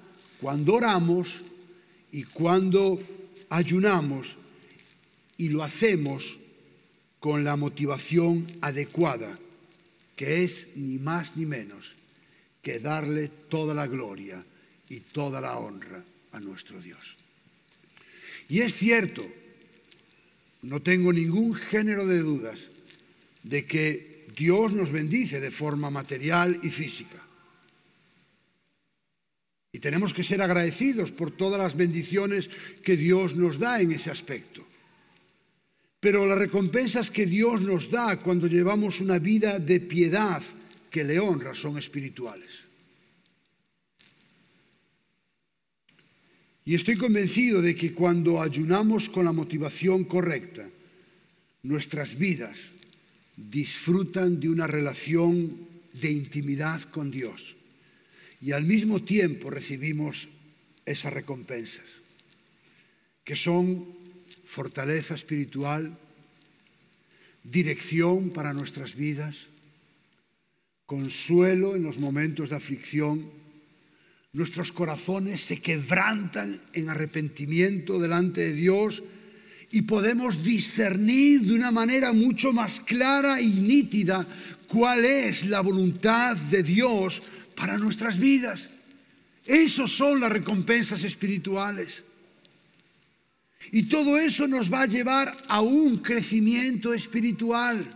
cuando 0.41 0.75
oramos 0.75 1.35
y 2.13 2.23
cuando 2.23 2.97
ayunamos 3.51 4.37
y 5.37 5.49
lo 5.49 5.65
hacemos 5.65 6.39
con 7.19 7.43
la 7.43 7.57
motivación 7.57 8.47
adecuada, 8.61 9.37
que 10.15 10.45
es 10.45 10.77
ni 10.77 10.99
más 10.99 11.37
ni 11.37 11.45
menos 11.45 11.91
que 12.63 12.79
darle 12.79 13.27
toda 13.49 13.75
la 13.75 13.89
gloria 13.89 14.45
y 14.89 15.01
toda 15.01 15.41
la 15.41 15.59
honra 15.59 16.05
a 16.31 16.39
nuestro 16.39 16.81
Dios. 16.81 17.17
Y 18.49 18.61
es 18.61 18.77
cierto, 18.77 19.27
no 20.63 20.83
tengo 20.83 21.13
ningún 21.13 21.55
género 21.55 22.07
de 22.07 22.19
dudas 22.19 22.69
de 23.43 23.65
que 23.65 24.27
Dios 24.37 24.73
nos 24.73 24.93
bendice 24.93 25.41
de 25.41 25.51
forma 25.51 25.91
material 25.91 26.61
y 26.63 26.71
física. 26.71 27.19
Y 29.73 29.81
tenemos 29.81 30.15
que 30.15 30.25
ser 30.25 30.43
agradecidos 30.43 31.11
por 31.11 31.31
todas 31.31 31.61
las 31.61 31.77
bendiciones 31.77 32.49
que 32.83 32.97
Dios 32.97 33.37
nos 33.37 33.59
da 33.59 33.81
en 33.81 33.93
ese 33.93 34.11
aspecto. 34.11 34.65
Pero 36.01 36.27
las 36.27 36.39
recompensas 36.39 37.11
que 37.11 37.27
Dios 37.27 37.61
nos 37.61 37.91
da 37.91 38.17
cuando 38.17 38.47
llevamos 38.47 39.01
una 39.01 39.19
vida 39.19 39.59
de 39.59 39.81
piedad 39.81 40.43
que 40.91 41.05
le 41.05 41.19
honra 41.19 41.55
son 41.55 41.77
espirituales. 41.77 42.68
Y 46.69 46.75
estoy 46.75 46.97
convencido 46.97 47.63
de 47.63 47.75
que 47.75 47.95
cuando 47.95 48.43
ayunamos 48.43 49.09
con 49.09 49.25
la 49.25 49.33
motivación 49.33 50.05
correcta, 50.05 50.69
nuestras 51.63 52.19
vidas 52.19 52.59
disfrutan 53.35 54.39
de 54.39 54.51
una 54.51 54.67
relación 54.67 55.57
de 55.95 56.13
intimidad 56.13 56.83
con 56.83 57.11
Dios. 57.11 57.57
Y 58.43 58.53
al 58.53 58.65
mismo 58.65 59.01
tiempo 59.03 59.49
recibimos 59.49 60.29
esas 60.85 61.15
recompensas, 61.15 61.87
que 63.25 63.35
son 63.35 63.87
fortaleza 64.45 65.15
espiritual, 65.15 65.97
dirección 67.45 68.29
para 68.29 68.53
nuestras 68.53 68.95
vidas, 68.95 69.47
consuelo 70.85 71.77
en 71.77 71.83
los 71.83 71.97
momentos 71.97 72.51
de 72.51 72.57
aflicción, 72.57 73.25
nuestros 74.33 74.73
corazones 74.73 75.41
se 75.41 75.61
quebrantan 75.61 76.61
en 76.73 76.91
arrepentimiento 76.91 77.99
delante 77.99 78.43
de 78.43 78.53
Dios 78.53 79.03
y 79.71 79.83
podemos 79.83 80.45
discernir 80.45 81.43
de 81.43 81.55
una 81.55 81.71
manera 81.71 82.13
mucho 82.13 82.53
más 82.53 82.81
clara 82.81 83.41
y 83.41 83.49
nítida 83.49 84.27
cuál 84.67 85.05
es 85.05 85.47
la 85.47 85.61
voluntad 85.61 86.37
de 86.37 86.63
Dios 86.63 87.23
para 87.55 87.79
nuestras 87.79 88.19
vidas. 88.19 88.71
Esas 89.47 89.91
son 89.91 90.21
las 90.21 90.31
recompensas 90.31 91.05
espirituales. 91.05 92.03
Y 93.73 93.85
todo 93.85 94.19
eso 94.19 94.47
nos 94.47 94.73
va 94.73 94.83
a 94.83 94.87
llevar 94.87 95.35
a 95.49 95.61
un 95.61 95.99
crecimiento 95.99 96.95
espiritual. 96.95 97.87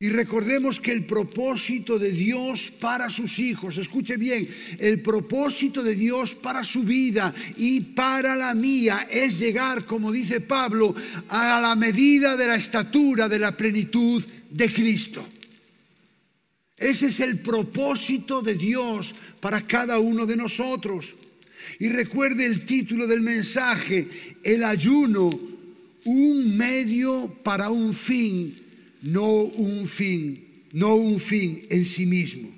Y 0.00 0.10
recordemos 0.10 0.78
que 0.78 0.92
el 0.92 1.04
propósito 1.04 1.98
de 1.98 2.12
Dios 2.12 2.70
para 2.78 3.10
sus 3.10 3.40
hijos, 3.40 3.78
escuche 3.78 4.16
bien, 4.16 4.46
el 4.78 5.00
propósito 5.00 5.82
de 5.82 5.96
Dios 5.96 6.36
para 6.36 6.62
su 6.62 6.84
vida 6.84 7.34
y 7.56 7.80
para 7.80 8.36
la 8.36 8.54
mía 8.54 9.08
es 9.10 9.40
llegar, 9.40 9.84
como 9.86 10.12
dice 10.12 10.40
Pablo, 10.40 10.94
a 11.30 11.60
la 11.60 11.74
medida 11.74 12.36
de 12.36 12.46
la 12.46 12.54
estatura 12.54 13.28
de 13.28 13.40
la 13.40 13.56
plenitud 13.56 14.24
de 14.50 14.72
Cristo. 14.72 15.26
Ese 16.76 17.08
es 17.08 17.18
el 17.18 17.40
propósito 17.40 18.40
de 18.40 18.54
Dios 18.54 19.12
para 19.40 19.62
cada 19.62 19.98
uno 19.98 20.26
de 20.26 20.36
nosotros. 20.36 21.12
Y 21.80 21.88
recuerde 21.88 22.46
el 22.46 22.64
título 22.64 23.08
del 23.08 23.20
mensaje, 23.20 24.06
el 24.44 24.62
ayuno, 24.62 25.28
un 26.04 26.56
medio 26.56 27.34
para 27.42 27.70
un 27.70 27.92
fin, 27.92 28.54
no 29.02 29.30
un 29.30 29.86
fin, 29.86 30.64
no 30.72 30.94
un 30.94 31.20
fin 31.20 31.66
en 31.70 31.84
sí 31.84 32.06
mismo. 32.06 32.48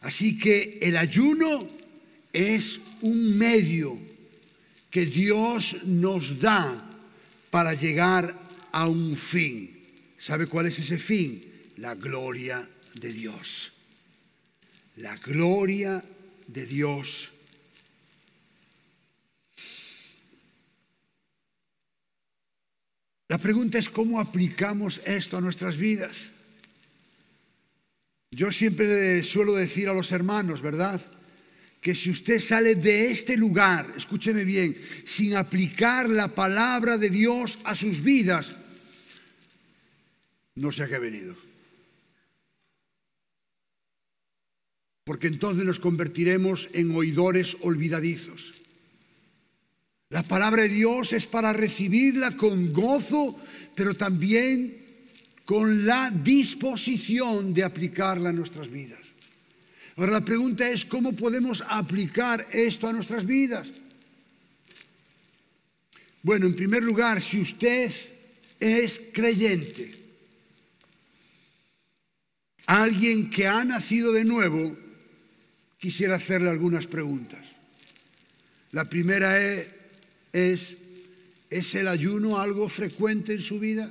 Así 0.00 0.38
que 0.38 0.78
el 0.82 0.96
ayuno 0.96 1.68
es 2.32 2.80
un 3.02 3.38
medio 3.38 3.98
que 4.90 5.06
Dios 5.06 5.84
nos 5.84 6.40
da 6.40 6.90
para 7.50 7.74
llegar 7.74 8.38
a 8.72 8.88
un 8.88 9.16
fin. 9.16 9.70
¿Sabe 10.18 10.46
cuál 10.46 10.66
es 10.66 10.78
ese 10.78 10.98
fin? 10.98 11.40
La 11.76 11.94
gloria 11.94 12.68
de 13.00 13.12
Dios. 13.12 13.72
La 14.96 15.16
gloria 15.16 16.02
de 16.46 16.66
Dios. 16.66 17.30
La 23.32 23.38
pregunta 23.38 23.78
es 23.78 23.88
cómo 23.88 24.20
aplicamos 24.20 25.00
esto 25.06 25.38
a 25.38 25.40
nuestras 25.40 25.78
vidas. 25.78 26.28
Yo 28.30 28.52
siempre 28.52 29.24
suelo 29.24 29.54
decir 29.54 29.88
a 29.88 29.94
los 29.94 30.12
hermanos, 30.12 30.60
¿verdad? 30.60 31.00
Que 31.80 31.94
si 31.94 32.10
usted 32.10 32.38
sale 32.40 32.74
de 32.74 33.10
este 33.10 33.38
lugar, 33.38 33.90
escúcheme 33.96 34.44
bien, 34.44 34.76
sin 35.06 35.34
aplicar 35.34 36.10
la 36.10 36.28
palabra 36.28 36.98
de 36.98 37.08
Dios 37.08 37.58
a 37.64 37.74
sus 37.74 38.02
vidas, 38.02 38.50
no 40.56 40.70
sé 40.70 40.82
a 40.82 40.88
qué 40.88 40.96
ha 40.96 40.98
venido. 40.98 41.34
porque 45.04 45.26
entonces 45.26 45.64
nos 45.64 45.80
convertiremos 45.80 46.68
en 46.74 46.94
oidores 46.94 47.56
olvidadizos. 47.62 48.61
La 50.12 50.22
palabra 50.22 50.64
de 50.64 50.68
Dios 50.68 51.14
es 51.14 51.26
para 51.26 51.54
recibirla 51.54 52.36
con 52.36 52.70
gozo, 52.70 53.34
pero 53.74 53.94
también 53.94 54.76
con 55.46 55.86
la 55.86 56.10
disposición 56.10 57.54
de 57.54 57.64
aplicarla 57.64 58.28
a 58.28 58.32
nuestras 58.34 58.70
vidas. 58.70 59.00
Ahora 59.96 60.12
la 60.12 60.20
pregunta 60.24 60.68
es, 60.68 60.84
¿cómo 60.84 61.14
podemos 61.14 61.64
aplicar 61.66 62.46
esto 62.52 62.88
a 62.88 62.92
nuestras 62.92 63.24
vidas? 63.24 63.68
Bueno, 66.22 66.44
en 66.44 66.56
primer 66.56 66.82
lugar, 66.82 67.22
si 67.22 67.40
usted 67.40 67.90
es 68.60 69.00
creyente, 69.14 69.92
alguien 72.66 73.30
que 73.30 73.46
ha 73.46 73.64
nacido 73.64 74.12
de 74.12 74.26
nuevo, 74.26 74.76
quisiera 75.78 76.16
hacerle 76.16 76.50
algunas 76.50 76.86
preguntas. 76.86 77.46
La 78.72 78.84
primera 78.84 79.40
es, 79.42 79.81
es, 80.32 80.76
¿es 81.50 81.74
el 81.74 81.88
ayuno 81.88 82.38
algo 82.40 82.68
frecuente 82.68 83.34
en 83.34 83.42
su 83.42 83.58
vida? 83.58 83.90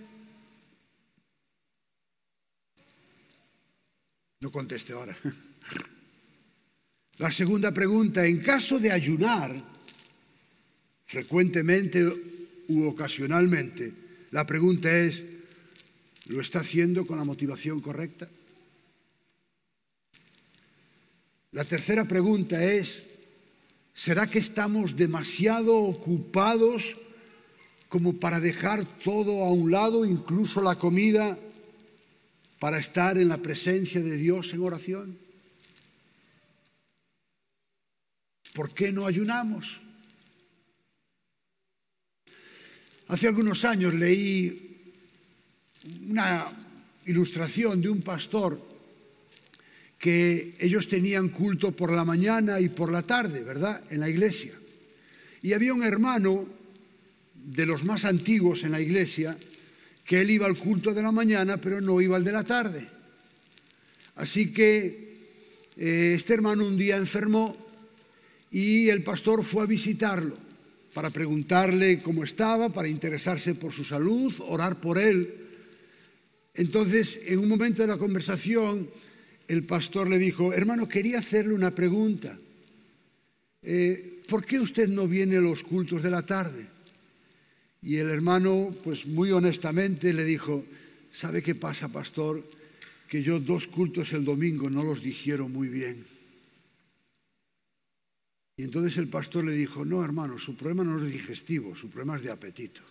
No 4.39 4.51
conteste 4.51 4.93
ahora. 4.93 5.15
La 7.17 7.31
segunda 7.31 7.71
pregunta, 7.71 8.25
en 8.25 8.39
caso 8.39 8.79
de 8.79 8.91
ayunar, 8.91 9.53
frecuentemente 11.05 12.03
u 12.69 12.85
ocasionalmente, 12.85 13.93
la 14.31 14.47
pregunta 14.47 14.89
es, 14.97 15.23
¿lo 16.27 16.41
está 16.41 16.61
haciendo 16.61 17.05
con 17.05 17.19
la 17.19 17.23
motivación 17.23 17.79
correcta? 17.81 18.27
La 21.51 21.63
tercera 21.65 22.05
pregunta 22.05 22.63
es, 22.63 23.10
¿será 24.01 24.25
que 24.25 24.39
estamos 24.39 24.97
demasiado 24.97 25.77
ocupados 25.77 26.97
como 27.87 28.17
para 28.17 28.39
dejar 28.39 28.83
todo 29.05 29.45
a 29.45 29.53
un 29.53 29.69
lado, 29.69 30.05
incluso 30.05 30.59
la 30.59 30.73
comida, 30.73 31.37
para 32.57 32.79
estar 32.79 33.19
en 33.19 33.29
la 33.29 33.37
presencia 33.37 34.01
de 34.01 34.17
Dios 34.17 34.53
en 34.53 34.63
oración? 34.63 35.19
¿Por 38.55 38.73
qué 38.73 38.91
no 38.91 39.05
ayunamos? 39.05 39.79
Hace 43.07 43.27
algunos 43.27 43.63
años 43.65 43.93
leí 43.93 44.95
una 46.09 46.47
ilustración 47.05 47.79
de 47.79 47.89
un 47.89 48.01
pastor 48.01 48.70
que 50.01 50.55
ellos 50.59 50.87
tenían 50.87 51.29
culto 51.29 51.73
por 51.73 51.93
la 51.93 52.03
mañana 52.03 52.59
y 52.59 52.69
por 52.69 52.91
la 52.91 53.03
tarde, 53.03 53.43
¿verdad? 53.43 53.83
En 53.91 53.99
la 53.99 54.09
iglesia. 54.09 54.51
Y 55.43 55.53
había 55.53 55.75
un 55.75 55.83
hermano 55.83 56.47
de 57.35 57.67
los 57.67 57.85
más 57.85 58.05
antiguos 58.05 58.63
en 58.63 58.71
la 58.71 58.81
iglesia 58.81 59.37
que 60.03 60.21
él 60.21 60.31
iba 60.31 60.47
al 60.47 60.57
culto 60.57 60.95
de 60.95 61.03
la 61.03 61.11
mañana, 61.11 61.57
pero 61.57 61.81
no 61.81 62.01
iba 62.01 62.17
al 62.17 62.23
de 62.23 62.31
la 62.31 62.43
tarde. 62.43 62.87
Así 64.15 64.51
que 64.51 65.29
eh, 65.77 66.13
este 66.15 66.33
hermano 66.33 66.65
un 66.65 66.77
día 66.77 66.97
enfermó 66.97 67.55
y 68.49 68.89
el 68.89 69.03
pastor 69.03 69.43
fue 69.43 69.63
a 69.63 69.67
visitarlo 69.67 70.35
para 70.95 71.11
preguntarle 71.11 71.99
cómo 72.01 72.23
estaba, 72.23 72.69
para 72.69 72.87
interesarse 72.87 73.53
por 73.53 73.71
su 73.71 73.83
salud, 73.83 74.33
orar 74.47 74.81
por 74.81 74.97
él. 74.97 75.31
Entonces, 76.55 77.19
en 77.27 77.37
un 77.37 77.49
momento 77.49 77.83
de 77.83 77.87
la 77.87 77.97
conversación, 77.97 78.89
el 79.47 79.63
pastor 79.63 80.09
le 80.09 80.17
dijo, 80.17 80.53
hermano, 80.53 80.87
quería 80.87 81.19
hacerle 81.19 81.53
una 81.53 81.71
pregunta. 81.71 82.37
Eh, 83.61 84.21
¿Por 84.27 84.45
qué 84.45 84.59
usted 84.59 84.87
no 84.87 85.07
viene 85.07 85.37
a 85.37 85.41
los 85.41 85.63
cultos 85.63 86.01
de 86.03 86.09
la 86.09 86.21
tarde? 86.25 86.65
Y 87.81 87.97
el 87.97 88.09
hermano, 88.09 88.73
pues 88.83 89.07
muy 89.07 89.31
honestamente, 89.31 90.13
le 90.13 90.23
dijo, 90.23 90.63
¿sabe 91.11 91.41
qué 91.41 91.55
pasa, 91.55 91.89
pastor? 91.89 92.43
Que 93.09 93.23
yo 93.23 93.39
dos 93.39 93.67
cultos 93.67 94.13
el 94.13 94.23
domingo 94.23 94.69
no 94.69 94.83
los 94.83 95.01
digiero 95.03 95.49
muy 95.49 95.67
bien. 95.67 96.03
Y 98.57 98.63
entonces 98.63 98.97
el 98.97 99.07
pastor 99.07 99.45
le 99.45 99.53
dijo, 99.53 99.83
no, 99.83 100.03
hermano, 100.03 100.37
su 100.37 100.55
problema 100.55 100.83
no 100.83 101.03
es 101.03 101.11
digestivo, 101.11 101.75
su 101.75 101.89
problema 101.89 102.15
es 102.15 102.23
de 102.23 102.31
apetito. 102.31 102.81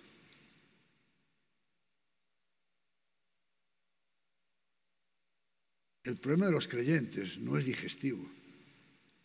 El 6.11 6.17
problema 6.19 6.47
de 6.47 6.59
los 6.59 6.67
creyentes 6.67 7.39
no 7.39 7.57
es 7.57 7.65
digestivo, 7.65 8.19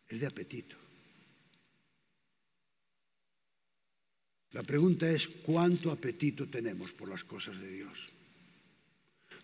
es 0.08 0.20
de 0.20 0.28
apetito. 0.28 0.78
La 4.54 4.62
pregunta 4.62 5.10
es 5.10 5.28
cuánto 5.28 5.90
apetito 5.90 6.46
tenemos 6.46 6.92
por 6.92 7.10
las 7.10 7.24
cosas 7.24 7.60
de 7.60 7.72
Dios. 7.72 8.14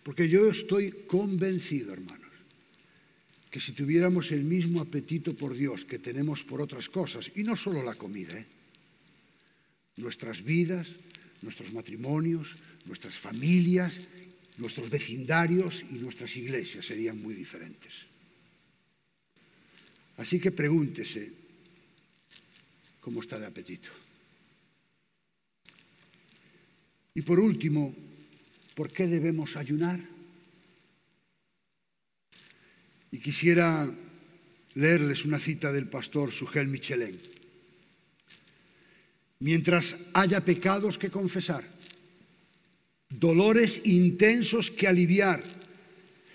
Porque 0.04 0.30
yo 0.30 0.52
estoy 0.52 0.92
convencido, 1.10 1.94
hermanos, 1.94 2.30
que 3.50 3.60
si 3.60 3.74
tuviéramos 3.74 4.32
el 4.32 4.44
mismo 4.44 4.80
apetito 4.80 5.34
por 5.34 5.56
Dios 5.56 5.84
que 5.84 5.98
tenemos 5.98 6.44
por 6.44 6.62
otras 6.62 6.90
cosas, 6.90 7.32
y 7.36 7.42
no 7.42 7.58
solo 7.58 7.82
la 7.82 7.96
comida, 7.96 8.38
¿eh? 8.38 8.46
nuestras 9.98 10.44
vidas, 10.44 10.94
nuestros 11.42 11.74
matrimonios, 11.74 12.54
nuestras 12.86 13.18
familias, 13.18 14.08
nuestros 14.58 14.90
vecindarios 14.90 15.84
y 15.92 15.96
nuestras 15.96 16.36
iglesias 16.38 16.86
serían 16.86 17.22
muy 17.22 17.34
diferentes. 17.34 18.06
Así 20.18 20.40
que 20.40 20.52
pregúntese 20.52 21.32
cómo 23.00 23.22
está 23.22 23.40
de 23.40 23.48
apetito. 23.48 23.90
Y 27.14 27.22
por 27.24 27.40
último, 27.40 27.94
¿por 28.76 28.92
qué 28.92 29.08
debemos 29.08 29.58
ayunar? 29.58 30.00
Y 33.12 33.20
quisiera 33.20 33.90
leerles 34.76 35.26
una 35.26 35.40
cita 35.40 35.72
del 35.72 35.90
pastor 35.90 36.32
Sugel 36.32 36.68
Michelin. 36.68 37.18
Mientras 39.40 40.12
haya 40.14 40.40
pecados 40.46 40.98
que 40.98 41.10
confesar, 41.10 41.68
dolores 43.20 43.82
intensos 43.86 44.72
que 44.72 44.88
aliviar, 44.88 45.44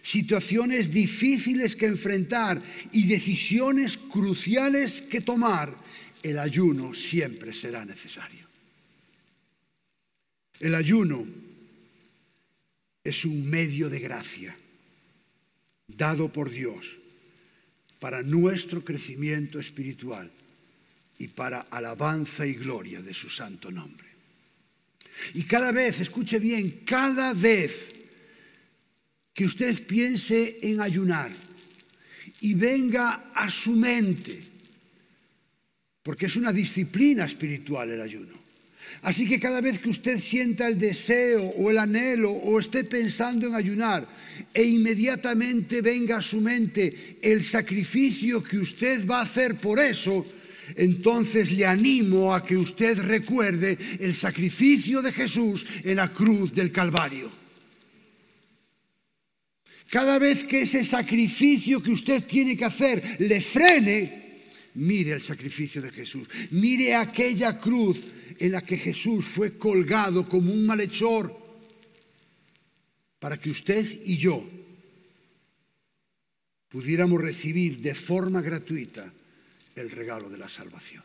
situaciones 0.02 0.90
difíciles 0.92 1.74
que 1.74 1.86
enfrentar 1.86 2.60
y 2.92 3.06
decisiones 3.06 3.96
cruciales 3.98 5.02
que 5.02 5.20
tomar, 5.20 5.74
el 6.22 6.38
ayuno 6.38 6.94
siempre 6.94 7.52
será 7.52 7.84
necesario. 7.84 8.46
El 10.60 10.74
ayuno 10.74 11.26
es 13.04 13.24
un 13.24 13.48
medio 13.48 13.88
de 13.88 14.00
gracia 14.00 14.56
dado 15.86 16.32
por 16.32 16.50
Dios 16.50 16.96
para 18.00 18.22
nuestro 18.22 18.84
crecimiento 18.84 19.58
espiritual 19.58 20.30
y 21.18 21.28
para 21.28 21.60
alabanza 21.60 22.46
y 22.46 22.54
gloria 22.54 23.00
de 23.00 23.14
su 23.14 23.30
santo 23.30 23.70
nombre. 23.70 24.15
Y 25.34 25.42
cada 25.44 25.72
vez, 25.72 26.00
escuche 26.00 26.38
bien, 26.38 26.82
cada 26.84 27.32
vez 27.32 27.88
que 29.32 29.44
usted 29.44 29.86
piense 29.86 30.58
en 30.62 30.80
ayunar 30.80 31.30
y 32.40 32.54
venga 32.54 33.30
a 33.34 33.48
su 33.50 33.72
mente, 33.72 34.42
porque 36.02 36.26
es 36.26 36.36
una 36.36 36.52
disciplina 36.52 37.24
espiritual 37.24 37.90
el 37.90 38.00
ayuno, 38.00 38.46
Así 39.02 39.28
que 39.28 39.38
cada 39.38 39.60
vez 39.60 39.78
que 39.78 39.90
usted 39.90 40.18
sienta 40.18 40.66
el 40.66 40.78
deseo 40.78 41.44
o 41.44 41.70
el 41.70 41.78
anhelo 41.78 42.30
o 42.30 42.58
esté 42.58 42.84
pensando 42.84 43.46
en 43.46 43.54
ayunar 43.54 44.06
e 44.52 44.64
inmediatamente 44.64 45.80
venga 45.80 46.18
a 46.18 46.22
su 46.22 46.40
mente 46.40 47.18
el 47.22 47.44
sacrificio 47.44 48.42
que 48.42 48.58
usted 48.58 49.06
va 49.06 49.18
a 49.18 49.22
hacer 49.22 49.56
por 49.56 49.78
eso, 49.78 50.26
entonces 50.74 51.52
le 51.52 51.66
animo 51.66 52.34
a 52.34 52.44
que 52.44 52.56
usted 52.56 52.98
recuerde 52.98 53.78
el 54.00 54.14
sacrificio 54.14 55.02
de 55.02 55.12
Jesús 55.12 55.66
en 55.84 55.96
la 55.96 56.08
cruz 56.08 56.52
del 56.52 56.72
Calvario. 56.72 57.30
Cada 59.88 60.18
vez 60.18 60.44
que 60.44 60.62
ese 60.62 60.84
sacrificio 60.84 61.82
que 61.82 61.92
usted 61.92 62.24
tiene 62.24 62.56
que 62.56 62.64
hacer 62.64 63.16
le 63.20 63.40
frene, 63.40 64.40
mire 64.74 65.12
el 65.12 65.22
sacrificio 65.22 65.80
de 65.80 65.92
Jesús, 65.92 66.26
mire 66.50 66.94
aquella 66.94 67.58
cruz 67.58 67.98
en 68.38 68.52
la 68.52 68.60
que 68.60 68.76
Jesús 68.76 69.24
fue 69.24 69.56
colgado 69.56 70.28
como 70.28 70.52
un 70.52 70.66
malhechor 70.66 71.46
para 73.18 73.38
que 73.38 73.50
usted 73.50 73.86
y 74.04 74.16
yo 74.16 74.44
pudiéramos 76.68 77.22
recibir 77.22 77.80
de 77.80 77.94
forma 77.94 78.42
gratuita 78.42 79.10
el 79.76 79.90
regalo 79.90 80.28
de 80.28 80.38
la 80.38 80.48
salvación. 80.48 81.04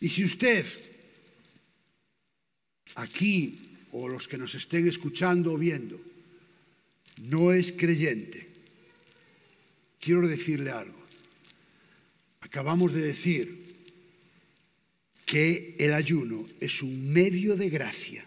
Y 0.00 0.08
si 0.08 0.24
usted 0.24 0.66
aquí 2.96 3.58
o 3.92 4.08
los 4.08 4.28
que 4.28 4.36
nos 4.36 4.54
estén 4.54 4.86
escuchando 4.86 5.54
o 5.54 5.58
viendo 5.58 5.98
no 7.30 7.52
es 7.52 7.72
creyente, 7.72 8.46
quiero 10.00 10.26
decirle 10.26 10.70
algo. 10.70 10.98
Acabamos 12.40 12.92
de 12.92 13.02
decir 13.02 13.64
que 15.24 15.76
el 15.78 15.94
ayuno 15.94 16.46
es 16.60 16.82
un 16.82 17.12
medio 17.12 17.56
de 17.56 17.70
gracia 17.70 18.26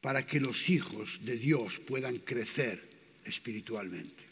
para 0.00 0.26
que 0.26 0.40
los 0.40 0.68
hijos 0.68 1.20
de 1.24 1.36
Dios 1.36 1.78
puedan 1.78 2.16
crecer 2.18 2.82
espiritualmente. 3.24 4.31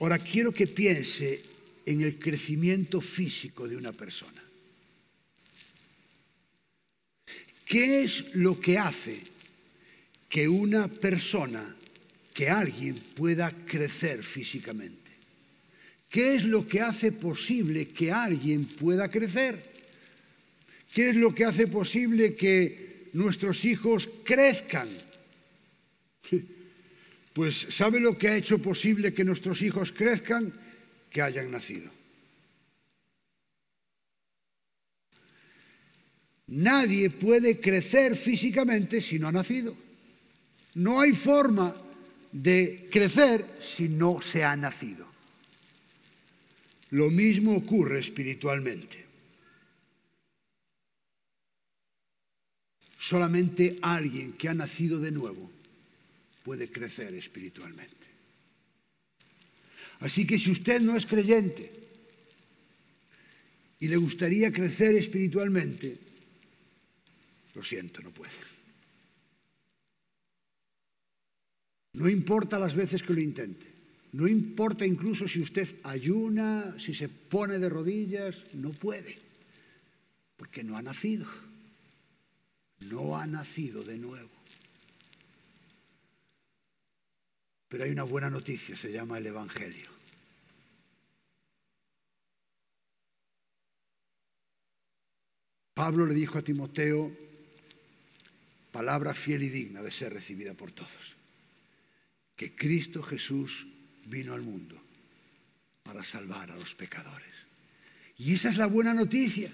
Ahora 0.00 0.18
quiero 0.18 0.52
que 0.52 0.66
piense 0.66 1.42
en 1.86 2.02
el 2.02 2.18
crecimiento 2.18 3.00
físico 3.00 3.66
de 3.66 3.76
una 3.76 3.92
persona. 3.92 4.42
¿Qué 7.64 8.02
es 8.02 8.34
lo 8.34 8.58
que 8.58 8.78
hace 8.78 9.20
que 10.28 10.48
una 10.48 10.88
persona, 10.88 11.76
que 12.32 12.48
alguien 12.48 12.94
pueda 12.94 13.50
crecer 13.50 14.22
físicamente? 14.22 15.12
¿Qué 16.10 16.34
es 16.34 16.44
lo 16.44 16.66
que 16.66 16.80
hace 16.80 17.12
posible 17.12 17.88
que 17.88 18.12
alguien 18.12 18.64
pueda 18.64 19.10
crecer? 19.10 19.62
¿Qué 20.94 21.10
es 21.10 21.16
lo 21.16 21.34
que 21.34 21.44
hace 21.44 21.66
posible 21.66 22.34
que 22.34 23.08
nuestros 23.12 23.64
hijos 23.64 24.08
crezcan? 24.24 24.88
Pues 27.38 27.68
¿sabe 27.70 28.00
lo 28.00 28.18
que 28.18 28.26
ha 28.26 28.36
hecho 28.36 28.58
posible 28.58 29.14
que 29.14 29.22
nuestros 29.22 29.62
hijos 29.62 29.92
crezcan? 29.92 30.52
Que 31.08 31.22
hayan 31.22 31.52
nacido. 31.52 31.88
Nadie 36.48 37.10
puede 37.10 37.60
crecer 37.60 38.16
físicamente 38.16 39.00
si 39.00 39.20
no 39.20 39.28
ha 39.28 39.30
nacido. 39.30 39.76
No 40.74 41.00
hay 41.00 41.12
forma 41.12 41.72
de 42.32 42.88
crecer 42.90 43.46
si 43.60 43.88
no 43.88 44.20
se 44.20 44.42
ha 44.42 44.56
nacido. 44.56 45.06
Lo 46.90 47.08
mismo 47.08 47.54
ocurre 47.54 48.00
espiritualmente. 48.00 49.06
Solamente 52.98 53.78
alguien 53.80 54.32
que 54.32 54.48
ha 54.48 54.54
nacido 54.54 54.98
de 54.98 55.12
nuevo 55.12 55.57
puede 56.48 56.72
crecer 56.72 57.12
espiritualmente. 57.12 58.06
Así 60.00 60.26
que 60.26 60.38
si 60.38 60.50
usted 60.50 60.80
no 60.80 60.96
es 60.96 61.04
creyente 61.04 61.70
y 63.80 63.86
le 63.86 63.98
gustaría 63.98 64.50
crecer 64.50 64.94
espiritualmente, 64.96 65.98
lo 67.54 67.62
siento, 67.62 68.00
no 68.00 68.12
puede. 68.12 68.32
No 71.92 72.08
importa 72.08 72.58
las 72.58 72.74
veces 72.74 73.02
que 73.02 73.12
lo 73.12 73.20
intente. 73.20 73.66
No 74.12 74.26
importa 74.26 74.86
incluso 74.86 75.28
si 75.28 75.42
usted 75.42 75.68
ayuna, 75.82 76.74
si 76.80 76.94
se 76.94 77.10
pone 77.10 77.58
de 77.58 77.68
rodillas, 77.68 78.36
no 78.54 78.70
puede, 78.70 79.18
porque 80.38 80.64
no 80.64 80.78
ha 80.78 80.82
nacido. 80.82 81.26
No 82.88 83.18
ha 83.18 83.26
nacido 83.26 83.82
de 83.84 83.98
nuevo. 83.98 84.37
Pero 87.68 87.84
hay 87.84 87.90
una 87.90 88.04
buena 88.04 88.30
noticia, 88.30 88.76
se 88.76 88.90
llama 88.90 89.18
el 89.18 89.26
Evangelio. 89.26 89.98
Pablo 95.74 96.06
le 96.06 96.14
dijo 96.14 96.38
a 96.38 96.42
Timoteo, 96.42 97.12
palabra 98.72 99.14
fiel 99.14 99.44
y 99.44 99.48
digna 99.48 99.80
de 99.80 99.92
ser 99.92 100.12
recibida 100.12 100.54
por 100.54 100.72
todos, 100.72 101.14
que 102.34 102.56
Cristo 102.56 103.02
Jesús 103.02 103.66
vino 104.06 104.34
al 104.34 104.42
mundo 104.42 104.76
para 105.84 106.02
salvar 106.02 106.50
a 106.50 106.56
los 106.56 106.74
pecadores. 106.74 107.34
Y 108.16 108.34
esa 108.34 108.48
es 108.48 108.56
la 108.56 108.66
buena 108.66 108.92
noticia 108.92 109.52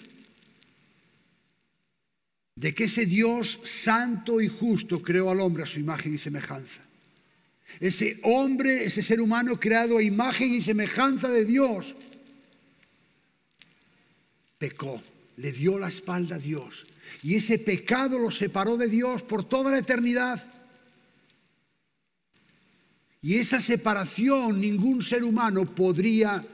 de 2.57 2.75
que 2.75 2.85
ese 2.85 3.05
Dios 3.05 3.61
santo 3.65 4.41
y 4.41 4.49
justo 4.49 5.03
creó 5.03 5.31
al 5.31 5.41
hombre 5.41 5.65
a 5.65 5.67
su 5.67 5.81
imagen 5.81 6.15
y 6.15 6.19
semejanza. 6.19 6.81
Ese 7.81 8.21
hombre, 8.23 8.85
ese 8.85 9.03
ser 9.03 9.21
humano 9.21 9.59
creado 9.59 9.99
a 9.99 10.03
imagen 10.03 10.55
y 10.55 10.63
semejanza 10.63 11.29
de 11.29 11.45
Dios, 11.45 11.95
pecó, 14.59 15.03
le 15.37 15.53
dio 15.53 15.79
la 15.79 15.89
espalda 15.89 16.37
a 16.37 16.39
Dios. 16.39 16.85
Y 17.23 17.35
ese 17.35 17.59
pecado 17.59 18.19
lo 18.19 18.31
separó 18.31 18.77
de 18.77 18.89
Dios 18.89 19.23
por 19.23 19.49
toda 19.49 19.71
la 19.71 19.79
eternidad. 19.79 20.45
Y 23.23 23.37
esa 23.37 23.61
separación 23.61 24.61
ningún 24.61 25.03
ser 25.03 25.25
humano 25.25 25.65
podría 25.65 26.45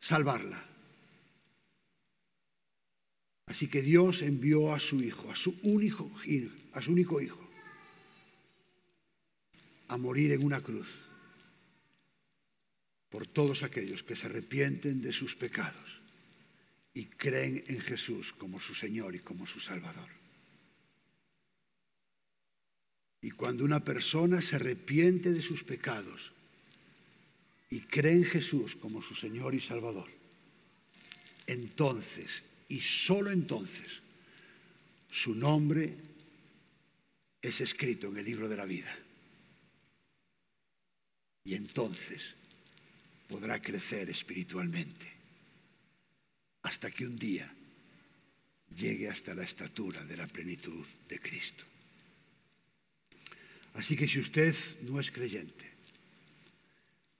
salvarla. 0.00 0.62
Así 3.46 3.66
que 3.66 3.80
Dios 3.80 4.20
envió 4.20 4.74
a 4.74 4.78
su 4.78 5.02
hijo, 5.02 5.30
a 5.30 5.34
su 5.34 5.58
único, 5.62 6.10
a 6.74 6.82
su 6.82 6.92
único 6.92 7.20
hijo, 7.20 7.47
a 9.88 9.96
morir 9.96 10.32
en 10.32 10.44
una 10.44 10.60
cruz 10.60 10.88
por 13.08 13.26
todos 13.26 13.62
aquellos 13.62 14.02
que 14.02 14.16
se 14.16 14.26
arrepienten 14.26 15.00
de 15.00 15.12
sus 15.12 15.34
pecados 15.34 16.00
y 16.94 17.06
creen 17.06 17.64
en 17.68 17.80
Jesús 17.80 18.32
como 18.32 18.60
su 18.60 18.74
Señor 18.74 19.14
y 19.14 19.20
como 19.20 19.46
su 19.46 19.60
Salvador. 19.60 20.08
Y 23.20 23.30
cuando 23.30 23.64
una 23.64 23.84
persona 23.84 24.40
se 24.42 24.56
arrepiente 24.56 25.32
de 25.32 25.42
sus 25.42 25.64
pecados 25.64 26.32
y 27.70 27.80
cree 27.80 28.12
en 28.12 28.24
Jesús 28.24 28.76
como 28.76 29.02
su 29.02 29.14
Señor 29.14 29.54
y 29.54 29.60
Salvador, 29.60 30.08
entonces 31.46 32.44
y 32.68 32.80
solo 32.80 33.30
entonces 33.30 34.02
su 35.10 35.34
nombre 35.34 35.96
es 37.40 37.60
escrito 37.60 38.08
en 38.08 38.18
el 38.18 38.24
libro 38.26 38.48
de 38.48 38.56
la 38.56 38.66
vida. 38.66 38.94
Y 41.48 41.54
entonces 41.54 42.34
podrá 43.26 43.58
crecer 43.62 44.10
espiritualmente 44.10 45.06
hasta 46.60 46.90
que 46.90 47.06
un 47.06 47.16
día 47.18 47.50
llegue 48.76 49.08
hasta 49.08 49.34
la 49.34 49.44
estatura 49.44 50.04
de 50.04 50.18
la 50.18 50.26
plenitud 50.26 50.84
de 51.08 51.18
Cristo. 51.18 51.64
Así 53.72 53.96
que 53.96 54.06
si 54.06 54.18
usted 54.18 54.54
no 54.82 55.00
es 55.00 55.10
creyente, 55.10 55.64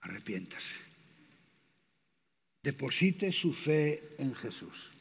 arrepiéntase. 0.01 0.75
Deposite 2.61 3.31
su 3.31 3.51
fe 3.51 4.13
en 4.19 4.35
Jesús. 4.35 4.91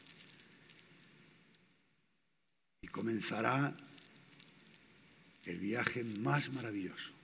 Y 2.81 2.87
comenzará 2.87 3.77
el 5.45 5.59
viaje 5.59 6.03
más 6.03 6.51
maravilloso 6.51 7.18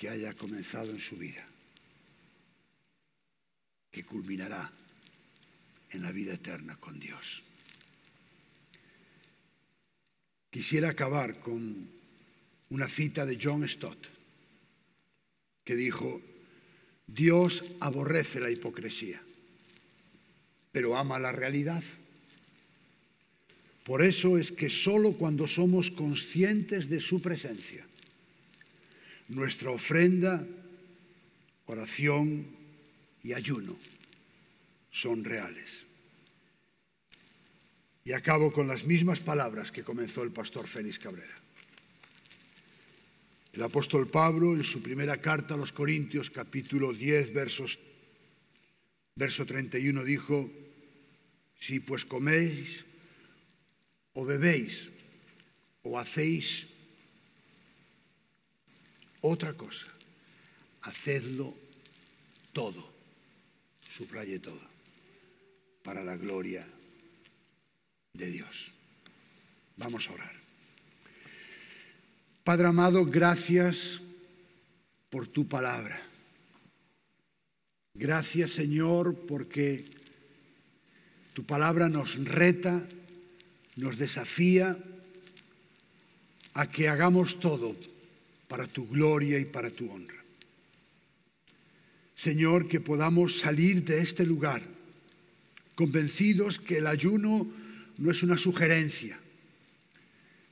que 0.00 0.08
haya 0.08 0.32
comenzado 0.32 0.92
en 0.92 0.98
su 0.98 1.14
vida, 1.18 1.46
que 3.90 4.02
culminará 4.02 4.72
en 5.90 6.02
la 6.02 6.10
vida 6.10 6.32
eterna 6.32 6.78
con 6.80 6.98
Dios. 6.98 7.42
Quisiera 10.48 10.88
acabar 10.88 11.38
con 11.40 11.86
una 12.70 12.88
cita 12.88 13.26
de 13.26 13.38
John 13.38 13.68
Stott, 13.68 14.08
que 15.64 15.76
dijo, 15.76 16.22
Dios 17.06 17.62
aborrece 17.80 18.40
la 18.40 18.50
hipocresía, 18.50 19.20
pero 20.72 20.96
ama 20.96 21.18
la 21.18 21.32
realidad. 21.32 21.84
Por 23.84 24.02
eso 24.02 24.38
es 24.38 24.50
que 24.50 24.70
solo 24.70 25.12
cuando 25.12 25.46
somos 25.46 25.90
conscientes 25.90 26.88
de 26.88 27.00
su 27.00 27.20
presencia, 27.20 27.89
nuestra 29.30 29.70
ofrenda, 29.70 30.44
oración 31.66 32.46
y 33.22 33.32
ayuno 33.32 33.76
son 34.90 35.24
reales. 35.24 35.86
Y 38.04 38.12
acabo 38.12 38.52
con 38.52 38.66
las 38.66 38.84
mismas 38.84 39.20
palabras 39.20 39.70
que 39.70 39.84
comenzó 39.84 40.22
el 40.22 40.32
pastor 40.32 40.66
Félix 40.66 40.98
Cabrera. 40.98 41.38
El 43.52 43.62
apóstol 43.62 44.08
Pablo 44.08 44.54
en 44.54 44.64
su 44.64 44.82
primera 44.82 45.16
carta 45.16 45.54
a 45.54 45.56
los 45.56 45.72
Corintios 45.72 46.30
capítulo 46.30 46.92
10 46.92 47.32
versos, 47.32 47.78
verso 49.14 49.46
31 49.46 50.02
dijo, 50.04 50.50
si 51.58 51.78
pues 51.78 52.04
coméis 52.04 52.84
o 54.14 54.24
bebéis 54.24 54.88
o 55.82 55.98
hacéis 55.98 56.69
otra 59.22 59.52
cosa, 59.54 59.86
hacedlo 60.82 61.54
todo, 62.52 62.90
subraye 63.94 64.38
todo, 64.38 64.60
para 65.82 66.02
la 66.04 66.16
gloria 66.16 66.66
de 68.14 68.26
Dios. 68.26 68.72
Vamos 69.76 70.08
a 70.08 70.12
orar. 70.12 70.32
Padre 72.44 72.68
amado, 72.68 73.04
gracias 73.04 74.00
por 75.10 75.26
tu 75.26 75.46
palabra. 75.46 76.00
Gracias 77.94 78.52
Señor 78.52 79.26
porque 79.26 79.84
tu 81.34 81.44
palabra 81.44 81.88
nos 81.88 82.16
reta, 82.24 82.82
nos 83.76 83.98
desafía 83.98 84.78
a 86.54 86.70
que 86.70 86.88
hagamos 86.88 87.40
todo 87.40 87.76
para 88.50 88.66
tu 88.66 88.88
gloria 88.88 89.38
y 89.38 89.44
para 89.44 89.70
tu 89.70 89.88
honra. 89.88 90.18
Señor, 92.16 92.66
que 92.66 92.80
podamos 92.80 93.38
salir 93.38 93.84
de 93.84 94.00
este 94.00 94.26
lugar 94.26 94.60
convencidos 95.76 96.58
que 96.58 96.78
el 96.78 96.88
ayuno 96.88 97.46
no 97.96 98.10
es 98.10 98.24
una 98.24 98.36
sugerencia, 98.36 99.20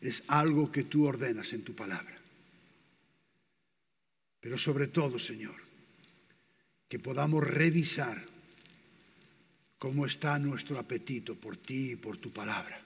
es 0.00 0.22
algo 0.28 0.70
que 0.70 0.84
tú 0.84 1.06
ordenas 1.06 1.52
en 1.52 1.62
tu 1.64 1.74
palabra. 1.74 2.16
Pero 4.40 4.56
sobre 4.56 4.86
todo, 4.86 5.18
Señor, 5.18 5.56
que 6.88 7.00
podamos 7.00 7.42
revisar 7.42 8.24
cómo 9.76 10.06
está 10.06 10.38
nuestro 10.38 10.78
apetito 10.78 11.34
por 11.34 11.56
ti 11.56 11.90
y 11.90 11.96
por 11.96 12.16
tu 12.16 12.30
palabra. 12.30 12.80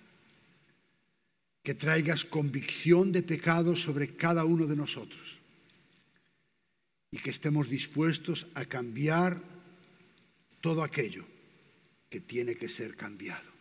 Que 1.62 1.74
traigas 1.74 2.24
convicción 2.24 3.12
de 3.12 3.22
pecado 3.22 3.76
sobre 3.76 4.16
cada 4.16 4.44
uno 4.44 4.66
de 4.66 4.76
nosotros 4.76 5.38
y 7.12 7.18
que 7.18 7.30
estemos 7.30 7.68
dispuestos 7.68 8.46
a 8.54 8.64
cambiar 8.64 9.40
todo 10.60 10.82
aquello 10.82 11.24
que 12.08 12.20
tiene 12.20 12.56
que 12.56 12.68
ser 12.68 12.96
cambiado. 12.96 13.52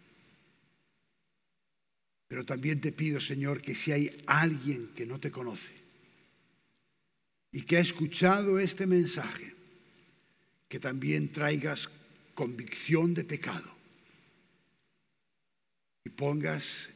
Pero 2.28 2.45
también 2.45 2.80
te 2.80 2.93
pido, 2.93 3.20
Señor, 3.20 3.62
que 3.62 3.76
si 3.76 3.91
hay 3.91 4.10
alguien 4.26 4.88
que 4.95 5.06
no 5.06 5.20
te 5.20 5.32
conoce 5.32 5.74
y 7.52 7.64
que 7.64 7.76
ha 7.76 7.82
escuchado 7.82 8.58
este 8.58 8.88
mensaje, 8.88 9.54
que 10.70 10.80
también 10.80 11.34
traigas 11.34 11.89
convicción 12.34 13.14
de 13.14 13.26
pecado 13.26 13.70
y 16.06 16.10
pongas 16.10 16.88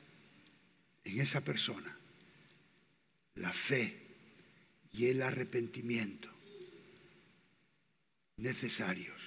en 1.06 1.22
esa 1.22 1.42
persona 1.42 1.96
la 3.36 3.54
fe 3.54 3.98
y 4.92 5.08
el 5.08 5.22
arrepentimiento 5.22 6.30
necesarios 8.38 9.22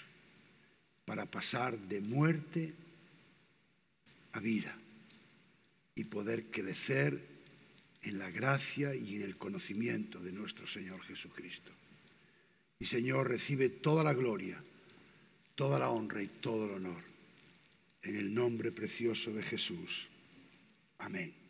para 1.05 1.27
pasar 1.27 1.79
de 1.79 2.01
muerte 2.01 2.75
a 4.33 4.41
vida 4.41 4.77
y 5.95 6.05
poder 6.05 6.51
crecer 6.51 7.21
en 8.03 8.19
la 8.19 8.31
gracia 8.31 8.95
y 8.95 9.17
en 9.17 9.23
el 9.23 9.37
conocimiento 9.37 10.21
de 10.21 10.33
nuestro 10.33 10.67
Señor 10.67 11.03
Jesucristo. 11.03 11.73
Y 12.79 12.85
Señor, 12.85 13.29
recibe 13.29 13.71
toda 13.71 14.05
la 14.05 14.15
gloria, 14.15 14.63
toda 15.55 15.79
la 15.79 15.91
honra 15.91 16.23
y 16.23 16.29
todo 16.29 16.67
el 16.67 16.73
honor 16.73 17.03
en 18.03 18.17
el 18.17 18.33
nombre 18.33 18.71
precioso 18.71 19.33
de 19.33 19.43
Jesús. 19.43 20.07
Amén. 20.99 21.48